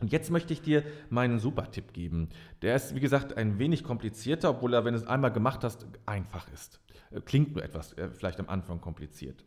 Und 0.00 0.10
jetzt 0.10 0.32
möchte 0.32 0.52
ich 0.52 0.60
dir 0.60 0.82
meinen 1.08 1.38
Super-Tipp 1.38 1.92
geben. 1.92 2.30
Der 2.62 2.74
ist, 2.74 2.96
wie 2.96 3.00
gesagt, 3.00 3.36
ein 3.36 3.60
wenig 3.60 3.84
komplizierter, 3.84 4.50
obwohl 4.50 4.74
er, 4.74 4.84
wenn 4.84 4.94
du 4.94 4.98
es 4.98 5.06
einmal 5.06 5.30
gemacht 5.30 5.62
hast, 5.62 5.86
einfach 6.04 6.52
ist. 6.52 6.80
Äh, 7.12 7.20
klingt 7.20 7.54
nur 7.54 7.62
etwas 7.62 7.92
äh, 7.92 8.10
vielleicht 8.10 8.40
am 8.40 8.48
Anfang 8.48 8.80
kompliziert. 8.80 9.44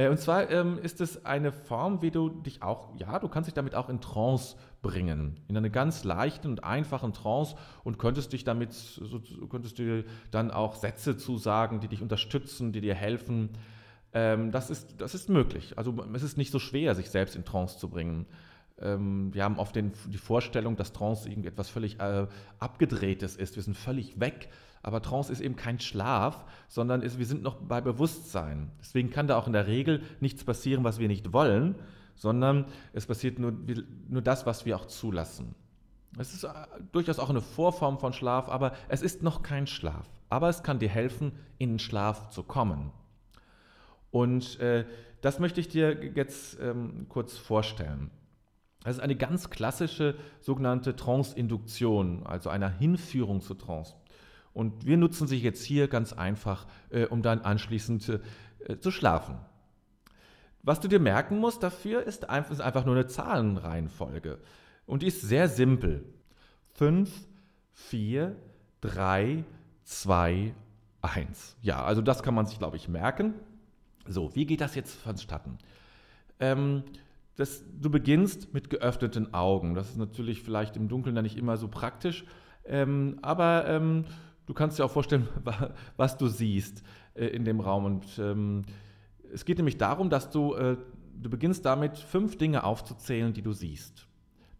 Äh, 0.00 0.08
und 0.08 0.18
zwar 0.18 0.50
ähm, 0.50 0.78
ist 0.78 1.00
es 1.00 1.26
eine 1.26 1.52
Form, 1.52 2.00
wie 2.00 2.10
du 2.10 2.30
dich 2.30 2.62
auch, 2.62 2.88
ja, 2.96 3.18
du 3.18 3.28
kannst 3.28 3.48
dich 3.48 3.54
damit 3.54 3.74
auch 3.74 3.88
in 3.90 4.00
Trance 4.00 4.56
bringen, 4.80 5.40
in 5.46 5.56
eine 5.56 5.70
ganz 5.70 6.04
leichten 6.04 6.48
und 6.48 6.64
einfachen 6.64 7.12
Trance 7.12 7.54
und 7.84 7.98
könntest 7.98 8.32
dich 8.32 8.44
damit, 8.44 8.72
so, 8.72 9.20
könntest 9.48 9.78
du 9.78 10.04
dann 10.30 10.50
auch 10.50 10.76
Sätze 10.76 11.18
zusagen, 11.18 11.80
die 11.80 11.88
dich 11.88 12.00
unterstützen, 12.00 12.72
die 12.72 12.80
dir 12.80 12.94
helfen. 12.94 13.50
Ähm, 14.14 14.52
das, 14.52 14.70
ist, 14.70 15.00
das 15.02 15.14
ist 15.14 15.28
möglich. 15.28 15.76
Also 15.76 15.94
es 16.14 16.22
ist 16.22 16.38
nicht 16.38 16.50
so 16.50 16.58
schwer, 16.58 16.94
sich 16.94 17.10
selbst 17.10 17.36
in 17.36 17.44
Trance 17.44 17.78
zu 17.78 17.90
bringen. 17.90 18.24
Ähm, 18.80 19.32
wir 19.34 19.44
haben 19.44 19.58
oft 19.58 19.76
den, 19.76 19.92
die 20.08 20.18
Vorstellung, 20.18 20.76
dass 20.76 20.92
Trance 20.92 21.28
irgendetwas 21.28 21.68
völlig 21.68 22.00
äh, 22.00 22.26
Abgedrehtes 22.58 23.36
ist. 23.36 23.56
Wir 23.56 23.62
sind 23.62 23.76
völlig 23.76 24.18
weg 24.20 24.48
aber 24.82 25.02
Trance 25.02 25.30
ist 25.32 25.40
eben 25.40 25.56
kein 25.56 25.78
Schlaf, 25.78 26.44
sondern 26.68 27.02
ist, 27.02 27.18
wir 27.18 27.26
sind 27.26 27.42
noch 27.42 27.56
bei 27.56 27.80
Bewusstsein. 27.80 28.70
Deswegen 28.80 29.10
kann 29.10 29.26
da 29.26 29.36
auch 29.36 29.46
in 29.46 29.52
der 29.52 29.66
Regel 29.66 30.02
nichts 30.20 30.44
passieren, 30.44 30.84
was 30.84 30.98
wir 30.98 31.08
nicht 31.08 31.32
wollen, 31.32 31.74
sondern 32.14 32.66
es 32.92 33.06
passiert 33.06 33.38
nur, 33.38 33.52
nur 34.08 34.22
das, 34.22 34.46
was 34.46 34.64
wir 34.64 34.76
auch 34.76 34.86
zulassen. 34.86 35.54
Es 36.18 36.32
ist 36.32 36.44
äh, 36.44 36.50
durchaus 36.92 37.18
auch 37.18 37.30
eine 37.30 37.40
Vorform 37.40 37.98
von 37.98 38.12
Schlaf, 38.12 38.48
aber 38.48 38.72
es 38.88 39.02
ist 39.02 39.22
noch 39.22 39.42
kein 39.42 39.66
Schlaf. 39.66 40.08
Aber 40.28 40.48
es 40.48 40.62
kann 40.62 40.78
dir 40.78 40.88
helfen, 40.88 41.32
in 41.58 41.72
den 41.72 41.78
Schlaf 41.78 42.30
zu 42.30 42.42
kommen. 42.42 42.90
Und 44.10 44.58
äh, 44.60 44.86
das 45.20 45.38
möchte 45.38 45.60
ich 45.60 45.68
dir 45.68 46.12
jetzt 46.14 46.58
ähm, 46.60 47.06
kurz 47.08 47.36
vorstellen. 47.36 48.10
Das 48.82 48.96
ist 48.96 49.02
eine 49.02 49.16
ganz 49.16 49.50
klassische 49.50 50.16
sogenannte 50.40 50.96
Trance-Induktion, 50.96 52.26
also 52.26 52.48
eine 52.48 52.70
Hinführung 52.78 53.42
zur 53.42 53.58
Trance. 53.58 53.94
Und 54.52 54.86
wir 54.86 54.96
nutzen 54.96 55.26
sie 55.26 55.38
jetzt 55.38 55.64
hier 55.64 55.86
ganz 55.86 56.12
einfach, 56.12 56.66
äh, 56.90 57.06
um 57.06 57.22
dann 57.22 57.42
anschließend 57.42 58.20
äh, 58.66 58.78
zu 58.78 58.90
schlafen. 58.90 59.38
Was 60.62 60.80
du 60.80 60.88
dir 60.88 60.98
merken 60.98 61.38
musst 61.38 61.62
dafür, 61.62 62.02
ist 62.02 62.28
einfach, 62.28 62.50
ist 62.50 62.60
einfach 62.60 62.84
nur 62.84 62.94
eine 62.94 63.06
Zahlenreihenfolge. 63.06 64.38
Und 64.86 65.02
die 65.02 65.06
ist 65.06 65.22
sehr 65.22 65.48
simpel. 65.48 66.04
5, 66.74 67.10
4, 67.72 68.36
3, 68.80 69.44
2, 69.84 70.54
1. 71.02 71.56
Ja, 71.62 71.84
also 71.84 72.02
das 72.02 72.22
kann 72.22 72.34
man 72.34 72.46
sich, 72.46 72.58
glaube 72.58 72.76
ich, 72.76 72.88
merken. 72.88 73.34
So, 74.06 74.34
wie 74.34 74.46
geht 74.46 74.60
das 74.60 74.74
jetzt 74.74 74.94
vonstatten? 74.94 75.58
Ähm, 76.40 76.82
das, 77.40 77.64
du 77.80 77.90
beginnst 77.90 78.52
mit 78.52 78.68
geöffneten 78.68 79.32
Augen. 79.32 79.74
Das 79.74 79.88
ist 79.88 79.96
natürlich 79.96 80.42
vielleicht 80.42 80.76
im 80.76 80.88
Dunkeln 80.88 81.14
dann 81.14 81.24
nicht 81.24 81.38
immer 81.38 81.56
so 81.56 81.68
praktisch, 81.68 82.24
ähm, 82.66 83.18
aber 83.22 83.66
ähm, 83.66 84.04
du 84.46 84.52
kannst 84.52 84.78
dir 84.78 84.84
auch 84.84 84.90
vorstellen, 84.90 85.26
was 85.96 86.18
du 86.18 86.28
siehst 86.28 86.82
äh, 87.14 87.26
in 87.26 87.46
dem 87.46 87.60
Raum. 87.60 87.86
Und 87.86 88.18
ähm, 88.18 88.62
es 89.32 89.46
geht 89.46 89.56
nämlich 89.56 89.78
darum, 89.78 90.10
dass 90.10 90.28
du, 90.30 90.54
äh, 90.54 90.76
du 91.16 91.30
beginnst 91.30 91.64
damit, 91.64 91.96
fünf 91.96 92.36
Dinge 92.36 92.64
aufzuzählen, 92.64 93.32
die 93.32 93.42
du 93.42 93.52
siehst. 93.52 94.06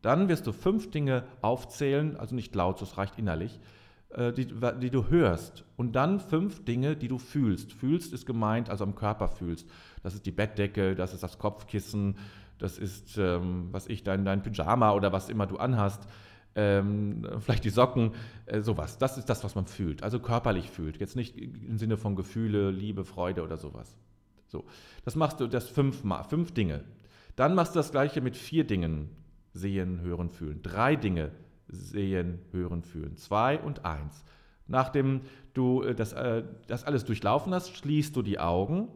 Dann 0.00 0.28
wirst 0.28 0.46
du 0.46 0.52
fünf 0.52 0.90
Dinge 0.90 1.24
aufzählen, 1.42 2.16
also 2.16 2.34
nicht 2.34 2.54
laut, 2.54 2.80
das 2.80 2.96
reicht 2.96 3.18
innerlich, 3.18 3.60
äh, 4.08 4.32
die, 4.32 4.46
die 4.80 4.90
du 4.90 5.08
hörst. 5.10 5.66
Und 5.76 5.92
dann 5.92 6.18
fünf 6.18 6.64
Dinge, 6.64 6.96
die 6.96 7.08
du 7.08 7.18
fühlst. 7.18 7.74
Fühlst 7.74 8.14
ist 8.14 8.24
gemeint, 8.24 8.70
also 8.70 8.84
am 8.84 8.94
Körper 8.94 9.28
fühlst. 9.28 9.68
Das 10.02 10.14
ist 10.14 10.24
die 10.24 10.32
Bettdecke, 10.32 10.94
das 10.94 11.12
ist 11.12 11.22
das 11.22 11.38
Kopfkissen, 11.38 12.16
das 12.60 12.78
ist, 12.78 13.18
ähm, 13.18 13.68
was 13.72 13.86
ich, 13.88 14.02
dein, 14.02 14.24
dein 14.24 14.42
Pyjama 14.42 14.92
oder 14.92 15.12
was 15.12 15.28
immer 15.28 15.46
du 15.46 15.56
anhast 15.56 16.06
ähm, 16.54 17.26
vielleicht 17.40 17.64
die 17.64 17.70
Socken, 17.70 18.12
äh, 18.46 18.60
sowas. 18.60 18.98
Das 18.98 19.18
ist 19.18 19.28
das, 19.28 19.44
was 19.44 19.54
man 19.54 19.66
fühlt, 19.66 20.02
also 20.02 20.18
körperlich 20.18 20.70
fühlt. 20.70 20.98
Jetzt 20.98 21.16
nicht 21.16 21.36
im 21.36 21.78
Sinne 21.78 21.96
von 21.96 22.16
Gefühle, 22.16 22.70
Liebe, 22.70 23.04
Freude 23.04 23.42
oder 23.42 23.56
sowas. 23.56 23.96
So, 24.48 24.64
das 25.04 25.14
machst 25.14 25.40
du 25.40 25.46
das 25.46 25.68
fünfmal, 25.68 26.24
fünf 26.24 26.52
Dinge. 26.52 26.84
Dann 27.36 27.54
machst 27.54 27.74
du 27.74 27.78
das 27.78 27.92
gleiche 27.92 28.20
mit 28.20 28.36
vier 28.36 28.64
Dingen. 28.66 29.10
Sehen, 29.52 30.00
hören, 30.00 30.30
fühlen. 30.30 30.62
Drei 30.62 30.96
Dinge. 30.96 31.30
Sehen, 31.68 32.40
hören, 32.50 32.82
fühlen. 32.82 33.16
Zwei 33.16 33.58
und 33.58 33.84
eins. 33.84 34.24
Nachdem 34.66 35.22
du 35.54 35.82
äh, 35.82 35.94
das, 35.94 36.12
äh, 36.12 36.44
das 36.66 36.84
alles 36.84 37.04
durchlaufen 37.04 37.54
hast, 37.54 37.76
schließt 37.76 38.14
du 38.14 38.22
die 38.22 38.38
Augen 38.40 38.88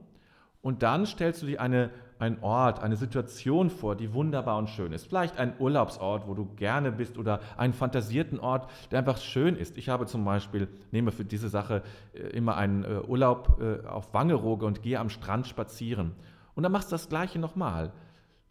und 0.61 0.83
dann 0.83 1.07
stellst 1.07 1.43
du 1.43 1.47
dir 1.47 1.61
eine 1.61 1.91
ein 2.19 2.43
Ort, 2.43 2.83
eine 2.83 2.97
Situation 2.97 3.71
vor, 3.71 3.97
die 3.97 4.15
wunderbar 4.15 4.59
und 4.59 4.71
schön 4.71 4.93
ist. 4.93 5.07
Vielleicht 5.07 5.39
ein 5.39 5.55
Urlaubsort, 5.59 6.27
wo 6.27 6.35
du 6.35 6.47
gerne 6.57 6.93
bist 6.93 7.19
oder 7.19 7.41
einen 7.57 7.73
fantasierten 7.73 8.39
Ort, 8.41 8.71
der 8.91 9.01
einfach 9.01 9.19
schön 9.19 9.57
ist. 9.57 9.77
Ich 9.77 9.89
habe 9.89 10.07
zum 10.07 10.25
Beispiel, 10.25 10.69
nehme 10.93 11.13
für 11.13 11.25
diese 11.25 11.49
Sache 11.49 11.83
äh, 12.13 12.21
immer 12.29 12.57
einen 12.57 12.85
äh, 12.85 13.01
Urlaub 13.07 13.61
äh, 13.61 13.87
auf 13.87 14.15
Wangerooge 14.15 14.65
und 14.67 14.83
gehe 14.83 15.01
am 15.01 15.11
Strand 15.11 15.47
spazieren. 15.47 16.13
Und 16.55 16.63
dann 16.63 16.73
machst 16.73 16.89
du 16.89 16.95
das 16.95 17.09
Gleiche 17.09 17.39
nochmal. 17.39 17.93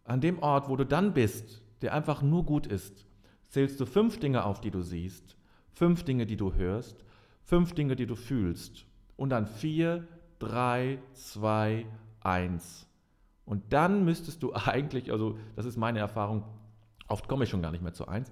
An 0.04 0.20
dem 0.20 0.40
Ort, 0.40 0.68
wo 0.68 0.76
du 0.76 0.86
dann 0.86 1.14
bist, 1.14 1.62
der 1.82 1.94
einfach 1.94 2.22
nur 2.22 2.46
gut 2.46 2.68
ist, 2.68 3.06
zählst 3.48 3.80
du 3.80 3.86
fünf 3.86 4.20
Dinge 4.20 4.44
auf, 4.44 4.60
die 4.60 4.72
du 4.72 4.82
siehst, 4.82 5.38
fünf 5.72 6.04
Dinge, 6.04 6.26
die 6.26 6.38
du 6.38 6.54
hörst, 6.54 7.06
fünf 7.44 7.74
Dinge, 7.74 7.96
die 7.96 8.08
du 8.08 8.16
fühlst. 8.16 8.86
Und 9.16 9.30
dann 9.30 9.48
vier, 9.48 10.08
drei, 10.40 11.00
zwei, 11.14 11.86
eins. 12.22 12.88
Und 13.46 13.74
dann 13.74 14.06
müsstest 14.06 14.44
du 14.44 14.54
eigentlich, 14.66 15.12
also 15.12 15.38
das 15.56 15.66
ist 15.66 15.78
meine 15.78 16.00
Erfahrung, 16.00 16.44
oft 17.08 17.28
komme 17.28 17.44
ich 17.44 17.50
schon 17.50 17.62
gar 17.62 17.72
nicht 17.72 17.84
mehr 17.84 17.94
zu 17.94 18.08
eins, 18.08 18.32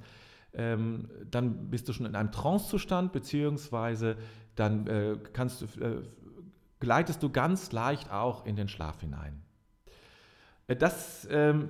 ähm, 0.54 1.10
dann 1.30 1.70
bist 1.70 1.88
du 1.88 1.94
schon 1.94 2.06
in 2.06 2.16
einem 2.16 2.32
Trancezustand, 2.32 3.14
beziehungsweise 3.14 4.18
dann 4.56 4.88
äh, 4.88 5.18
kannst 5.34 5.62
du, 5.62 5.82
äh, 5.82 6.04
gleitest 6.80 7.24
du 7.24 7.30
ganz 7.30 7.72
leicht 7.72 8.12
auch 8.12 8.46
in 8.46 8.56
den 8.56 8.68
Schlaf 8.68 9.00
hinein. 9.00 9.42
Äh, 10.68 10.76
das, 10.76 11.28
ähm, 11.32 11.70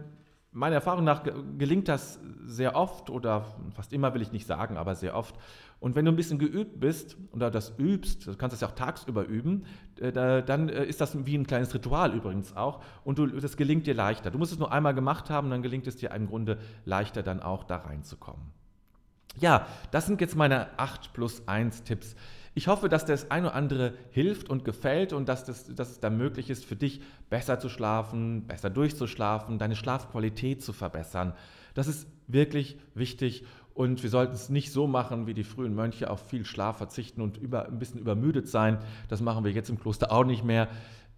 meiner 0.51 0.75
Erfahrung 0.75 1.05
nach 1.05 1.23
gelingt 1.57 1.87
das 1.87 2.19
sehr 2.45 2.75
oft 2.75 3.09
oder 3.09 3.45
fast 3.73 3.93
immer 3.93 4.13
will 4.13 4.21
ich 4.21 4.31
nicht 4.31 4.45
sagen, 4.45 4.77
aber 4.77 4.95
sehr 4.95 5.15
oft. 5.15 5.35
Und 5.79 5.95
wenn 5.95 6.05
du 6.05 6.11
ein 6.11 6.15
bisschen 6.15 6.37
geübt 6.37 6.79
bist 6.79 7.17
oder 7.31 7.49
das 7.49 7.73
übst, 7.79 8.27
du 8.27 8.35
kannst 8.35 8.53
das 8.53 8.61
ja 8.61 8.67
auch 8.67 8.75
tagsüber 8.75 9.25
üben, 9.25 9.65
äh, 9.99 10.11
dann 10.11 10.69
äh, 10.69 10.85
ist 10.85 11.01
das 11.01 11.25
wie 11.25 11.35
ein 11.35 11.47
kleines 11.47 11.73
Ritual 11.73 12.13
übrigens 12.13 12.55
auch 12.55 12.83
und 13.03 13.17
du, 13.17 13.27
das 13.27 13.57
gelingt 13.57 13.87
dir 13.87 13.95
leichter. 13.95 14.29
Du 14.29 14.37
musst 14.37 14.51
es 14.51 14.59
nur 14.59 14.71
einmal 14.71 14.93
gemacht 14.93 15.29
haben, 15.29 15.49
dann 15.49 15.61
gelingt 15.61 15.87
es 15.87 15.95
dir 15.95 16.11
im 16.11 16.27
Grunde 16.27 16.59
leichter 16.85 17.23
dann 17.23 17.41
auch 17.41 17.63
da 17.63 17.77
reinzukommen. 17.77 18.45
Ja, 19.39 19.65
das 19.91 20.05
sind 20.05 20.19
jetzt 20.19 20.35
meine 20.35 20.77
8 20.77 21.13
plus 21.13 21.47
1 21.47 21.83
Tipps. 21.83 22.15
Ich 22.53 22.67
hoffe, 22.67 22.89
dass 22.89 23.05
das 23.05 23.31
ein 23.31 23.45
oder 23.45 23.55
andere 23.55 23.93
hilft 24.11 24.49
und 24.49 24.65
gefällt 24.65 25.13
und 25.13 25.29
dass, 25.29 25.45
das, 25.45 25.73
dass 25.73 25.91
es 25.91 25.99
da 25.99 26.09
möglich 26.09 26.49
ist, 26.49 26.65
für 26.65 26.75
dich 26.75 27.01
besser 27.29 27.59
zu 27.59 27.69
schlafen, 27.69 28.45
besser 28.45 28.69
durchzuschlafen, 28.69 29.57
deine 29.57 29.75
Schlafqualität 29.75 30.61
zu 30.61 30.73
verbessern. 30.73 31.33
Das 31.73 31.87
ist 31.87 32.07
wirklich 32.27 32.77
wichtig 32.93 33.45
und 33.73 34.03
wir 34.03 34.09
sollten 34.09 34.33
es 34.33 34.49
nicht 34.49 34.71
so 34.71 34.85
machen, 34.85 35.27
wie 35.27 35.33
die 35.33 35.45
frühen 35.45 35.73
Mönche 35.73 36.09
auf 36.09 36.27
viel 36.27 36.43
Schlaf 36.43 36.77
verzichten 36.77 37.21
und 37.21 37.37
über, 37.37 37.67
ein 37.67 37.79
bisschen 37.79 38.01
übermüdet 38.01 38.49
sein. 38.49 38.79
Das 39.07 39.21
machen 39.21 39.45
wir 39.45 39.51
jetzt 39.51 39.69
im 39.69 39.79
Kloster 39.79 40.11
auch 40.11 40.25
nicht 40.25 40.43
mehr, 40.43 40.67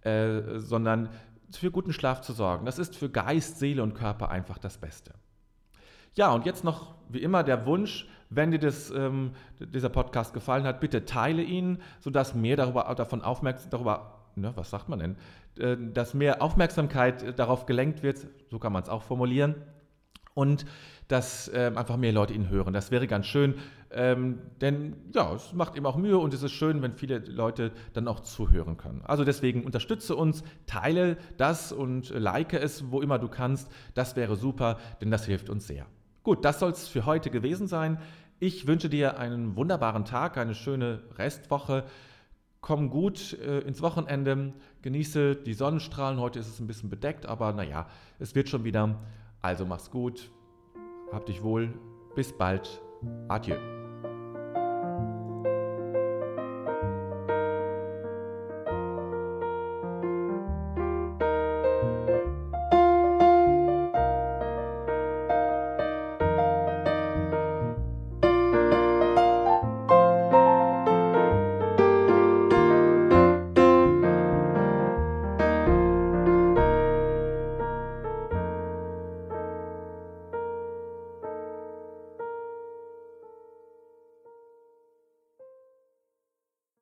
äh, 0.02 0.58
sondern 0.58 1.08
für 1.50 1.72
guten 1.72 1.92
Schlaf 1.92 2.20
zu 2.20 2.32
sorgen. 2.32 2.64
Das 2.64 2.78
ist 2.78 2.94
für 2.94 3.10
Geist, 3.10 3.58
Seele 3.58 3.82
und 3.82 3.94
Körper 3.94 4.30
einfach 4.30 4.58
das 4.58 4.78
Beste. 4.78 5.14
Ja, 6.14 6.32
und 6.32 6.46
jetzt 6.46 6.62
noch 6.62 6.94
wie 7.08 7.18
immer 7.18 7.42
der 7.42 7.66
Wunsch, 7.66 8.06
wenn 8.30 8.50
dir 8.50 8.58
das, 8.58 8.90
ähm, 8.90 9.32
dieser 9.58 9.88
Podcast 9.88 10.34
gefallen 10.34 10.64
hat, 10.64 10.80
bitte 10.80 11.04
teile 11.04 11.42
ihn, 11.42 11.78
sodass 12.00 12.34
mehr 12.34 12.56
darüber, 12.56 12.92
davon 12.94 13.22
aufmerksam, 13.22 13.70
darüber, 13.70 14.20
ne, 14.36 14.52
was 14.54 14.70
sagt 14.70 14.88
man 14.88 14.98
denn, 14.98 15.16
äh, 15.58 15.76
dass 15.92 16.14
mehr 16.14 16.42
Aufmerksamkeit 16.42 17.38
darauf 17.38 17.66
gelenkt 17.66 18.02
wird, 18.02 18.26
so 18.50 18.58
kann 18.58 18.72
man 18.72 18.82
es 18.82 18.88
auch 18.88 19.02
formulieren, 19.02 19.56
und 20.34 20.66
dass 21.08 21.48
äh, 21.48 21.70
einfach 21.74 21.96
mehr 21.96 22.12
Leute 22.12 22.34
ihn 22.34 22.48
hören. 22.48 22.72
Das 22.72 22.90
wäre 22.90 23.06
ganz 23.06 23.26
schön, 23.26 23.54
ähm, 23.90 24.40
denn 24.60 24.96
ja, 25.14 25.32
es 25.34 25.52
macht 25.52 25.76
eben 25.76 25.86
auch 25.86 25.96
Mühe 25.96 26.18
und 26.18 26.34
es 26.34 26.42
ist 26.42 26.52
schön, 26.52 26.82
wenn 26.82 26.94
viele 26.94 27.18
Leute 27.18 27.70
dann 27.92 28.08
auch 28.08 28.20
zuhören 28.20 28.76
können. 28.76 29.02
Also 29.04 29.24
deswegen 29.24 29.64
unterstütze 29.64 30.16
uns, 30.16 30.42
teile 30.66 31.16
das 31.36 31.72
und 31.72 32.10
like 32.10 32.54
es, 32.54 32.90
wo 32.90 33.00
immer 33.00 33.18
du 33.18 33.28
kannst. 33.28 33.70
Das 33.94 34.16
wäre 34.16 34.36
super, 34.36 34.78
denn 35.00 35.10
das 35.10 35.24
hilft 35.24 35.48
uns 35.48 35.66
sehr. 35.66 35.86
Gut, 36.24 36.42
das 36.42 36.58
soll 36.58 36.70
es 36.70 36.88
für 36.88 37.04
heute 37.04 37.28
gewesen 37.30 37.68
sein. 37.68 37.98
Ich 38.40 38.66
wünsche 38.66 38.88
dir 38.88 39.18
einen 39.18 39.56
wunderbaren 39.56 40.06
Tag, 40.06 40.38
eine 40.38 40.54
schöne 40.54 41.02
Restwoche. 41.18 41.84
Komm 42.62 42.88
gut 42.88 43.34
äh, 43.34 43.60
ins 43.60 43.82
Wochenende, 43.82 44.54
genieße 44.80 45.36
die 45.36 45.52
Sonnenstrahlen. 45.52 46.18
Heute 46.18 46.38
ist 46.38 46.48
es 46.48 46.60
ein 46.60 46.66
bisschen 46.66 46.88
bedeckt, 46.88 47.26
aber 47.26 47.52
naja, 47.52 47.88
es 48.18 48.34
wird 48.34 48.48
schon 48.48 48.64
wieder. 48.64 48.98
Also 49.42 49.66
mach's 49.66 49.90
gut, 49.90 50.30
hab 51.12 51.26
dich 51.26 51.42
wohl, 51.42 51.74
bis 52.16 52.32
bald, 52.32 52.80
adieu. 53.28 53.83